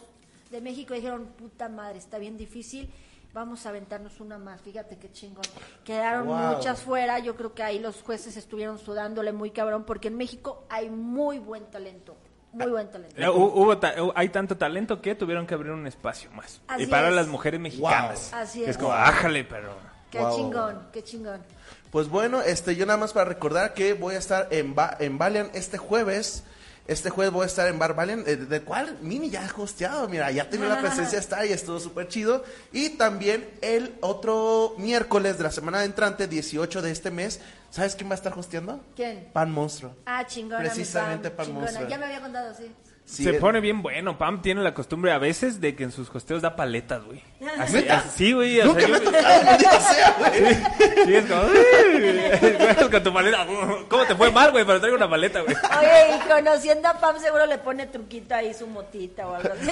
[0.52, 2.90] De México dijeron, puta madre, está bien difícil,
[3.36, 4.62] vamos a aventarnos una más.
[4.62, 5.44] Fíjate qué chingón.
[5.84, 6.56] Quedaron Wow.
[6.56, 10.66] muchas fuera, yo creo que ahí los jueces estuvieron sudándole muy cabrón porque en México
[10.70, 12.16] hay muy buen talento,
[12.54, 13.16] muy buen talento.
[13.22, 16.62] Eh, hu- hubo ta- hay tanto talento que tuvieron que abrir un espacio más.
[16.68, 17.16] Así y para es.
[17.16, 18.32] las mujeres mexicanas.
[18.32, 18.40] Wow.
[18.42, 18.78] Así Que es.
[18.78, 19.70] como, ájale, pero...
[20.10, 20.36] Qué Wow.
[20.38, 21.42] chingón, qué chingón.
[21.92, 25.18] Pues bueno, este, yo nada más para recordar que voy a estar en, ba en
[25.18, 26.46] Valiant este jueves.
[26.88, 30.08] Este jueves voy a estar en Bar Valiant, eh, del cual Mini ya ha hosteado,
[30.08, 32.44] mira, ya tiene la presencia, está y estuvo súper chido.
[32.72, 38.10] Y también el otro miércoles de la semana entrante, 18 de este mes, ¿sabes quién
[38.10, 38.84] va a estar hosteando?
[38.96, 39.30] ¿Quién?
[39.34, 39.96] Pan Monstruo.
[40.06, 40.60] Ah, chingona.
[40.60, 41.66] mi Precisamente Pam chingona.
[41.66, 41.90] Monstruo.
[41.90, 42.72] Ya me había contado, sí.
[43.06, 44.18] Sí, se eh, pone bien bueno.
[44.18, 47.24] Pam tiene la costumbre a veces de que en sus costeos da paletas, güey.
[47.58, 47.86] Así,
[48.16, 48.62] sí, güey.
[48.64, 50.56] Nunca me ha tocado, maldita sea, güey.
[51.06, 51.44] Sí, es como...
[53.90, 54.66] ¿Cómo te fue mal, güey?
[54.66, 55.56] Pero traigo una paleta, güey.
[55.56, 59.72] Oye, y conociendo a Pam seguro le pone truquito ahí su motita o algo así.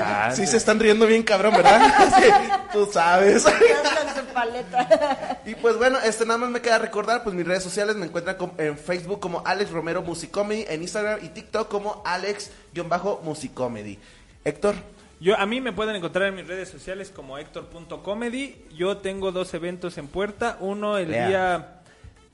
[0.00, 1.80] Ah, Sí se están riendo bien cabrón, ¿verdad?
[2.16, 2.24] Sí,
[2.72, 3.44] tú sabes.
[3.44, 5.40] Con su paleta.
[5.44, 8.36] Y pues bueno, este nada más me queda recordar, pues mis redes sociales me encuentran
[8.58, 13.98] en Facebook como Alex Romero Musicomedy, en Instagram y TikTok como Alex-Musicomedy.
[14.44, 14.74] Héctor,
[15.20, 18.64] Yo, a mí me pueden encontrar en mis redes sociales como Héctor.comedy.
[18.74, 20.56] Yo tengo dos eventos en puerta.
[20.60, 21.28] Uno el Lea.
[21.28, 21.82] día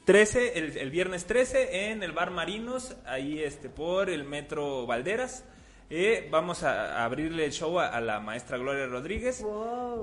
[0.05, 5.45] 13, el, el viernes 13, en el Bar Marinos, ahí este por el Metro Valderas.
[5.91, 9.45] Eh, vamos a, a abrirle el show a, a la maestra Gloria Rodríguez.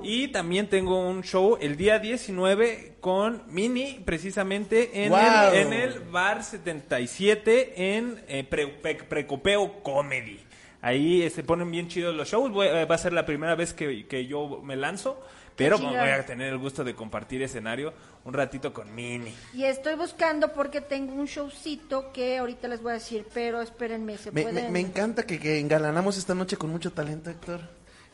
[0.03, 5.19] Y también tengo un show el día 19 con Mini, precisamente en, Wow.
[5.53, 10.39] el, en el Bar 77 en eh, Pre- Pre- Precopeo Comedy.
[10.83, 12.51] Ahí se ponen bien chidos los shows.
[12.51, 15.19] Voy- eh, va a ser la primera vez que, que yo me lanzo.
[15.55, 17.93] Pero voy a tener el gusto de compartir escenario
[18.25, 19.31] un ratito con Mini.
[19.53, 24.17] Y estoy buscando porque tengo un showcito que ahorita les voy a decir, pero espérenme,
[24.17, 24.65] se Me, pueden...
[24.65, 27.61] me- me encanta que, que engalanamos esta noche con mucho talento, Héctor.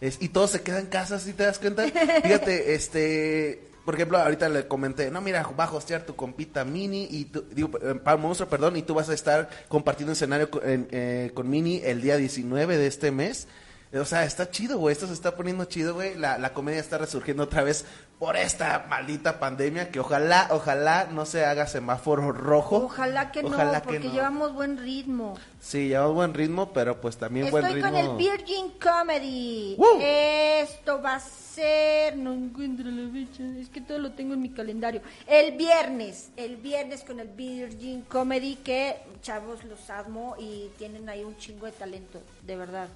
[0.01, 1.83] Es- y todos se quedan en casa, ¿sí te das cuenta?
[2.23, 3.68] Fíjate, este...
[3.89, 7.43] Por ejemplo, ahorita le comenté, no, mira, va a hostear tu compita Mini y tú,
[7.49, 11.49] digo, eh, Pau Monstruo, perdón, y tú vas a estar compartiendo escenario con, eh, con
[11.49, 13.47] Mini el día 19 de este mes.
[13.91, 16.13] O sea, está chido, güey, esto se está poniendo chido, güey.
[16.13, 17.83] La, la comedia está resurgiendo otra vez
[18.19, 22.75] por esta maldita pandemia que ojalá, ojalá no se haga semáforo rojo.
[22.83, 24.13] Ojalá que Ojalá no, porque no.
[24.13, 25.37] llevamos buen ritmo.
[25.61, 27.91] Sí, llevamos buen ritmo, pero pues también buen Estoy ritmo.
[27.91, 29.75] con el Virgin Comedy.
[29.77, 29.99] ¡Woo!
[30.01, 34.49] Esto va a ser, no encuentro la fecha, es que todo lo tengo en mi
[34.49, 35.01] calendario.
[35.25, 41.23] El viernes, el viernes con el Virgin Comedy que chavos los amo y tienen ahí
[41.23, 42.89] un chingo de talento, de verdad.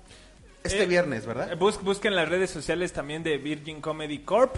[0.65, 1.57] Este Eh, viernes, ¿verdad?
[1.57, 4.55] bus- busquen las redes sociales también de Virgin Comedy Corp.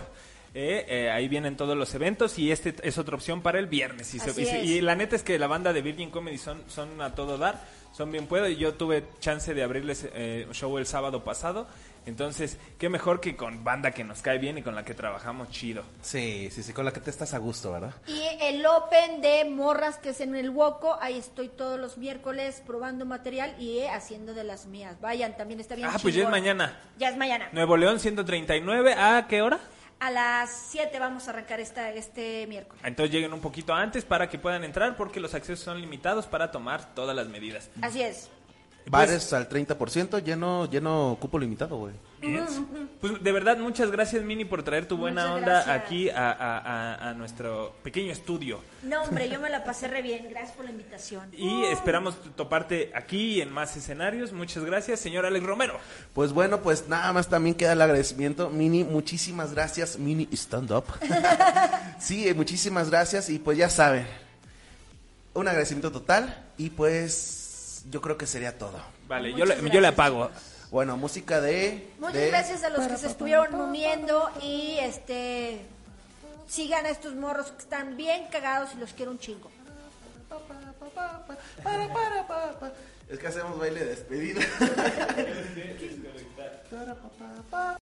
[0.58, 4.14] Eh, eh, ahí vienen todos los eventos y este es otra opción para el viernes.
[4.16, 7.14] Y, se- y la neta es que la banda de Virgin Comedy son, son a
[7.14, 11.26] todo dar, son bien puedo y yo tuve chance de abrirles eh, show el sábado
[11.26, 11.68] pasado.
[12.06, 15.50] Entonces, qué mejor que con banda que nos cae bien y con la que trabajamos
[15.50, 15.84] chido.
[16.04, 17.94] Sí, sí, sí, con la que te estás a gusto, ¿verdad?
[18.08, 22.62] Y el Open de Morras, que es en el Woco, ahí estoy todos los miércoles
[22.66, 25.02] probando material y eh, haciendo de las mías.
[25.02, 26.32] Vayan, también está bien Ah, pues ya es chingón.
[26.32, 26.80] mañana.
[27.00, 27.50] Ya es mañana.
[27.52, 29.60] Nuevo León 139, ¿a qué hora?
[30.00, 32.82] A las 7 vamos a arrancar esta, este miércoles.
[32.86, 36.52] Entonces lleguen un poquito antes para que puedan entrar porque los accesos son limitados para
[36.52, 37.70] tomar todas las medidas.
[37.82, 38.30] Así es.
[38.88, 41.94] Bares al 30%, lleno, lleno cupo limitado, güey.
[43.02, 45.78] Pues de verdad, muchas gracias Mini por traer tu buena Muchas onda gracias.
[45.86, 48.62] aquí a, a- a- a nuestro pequeño estudio.
[48.84, 50.28] No, hombre, yo me la pasé re bien.
[50.30, 51.30] Gracias por la invitación.
[51.38, 54.34] Y esperamos toparte aquí en más escenarios.
[54.34, 55.78] Muchas gracias, señor Alex Romero.
[56.14, 58.50] Pues bueno, pues nada más también queda el agradecimiento.
[58.50, 60.00] Mini, muchísimas gracias.
[60.00, 60.86] Mini Stand Up.
[62.00, 63.30] sí, muchísimas gracias.
[63.30, 64.08] Y pues ya saben,
[65.36, 66.44] un agradecimiento total.
[66.58, 67.45] Y pues
[67.90, 68.80] yo creo que sería todo.
[69.08, 70.30] Vale, yo yo le apago.
[70.72, 71.90] Bueno, música de...
[72.00, 75.62] Muchas de- gracias a los que se estuvieron uniendo y este
[76.48, 79.50] sigan a estos morros que están bien cagados y los quiero un chingo.
[83.10, 84.42] Es que hacemos baile de despedida.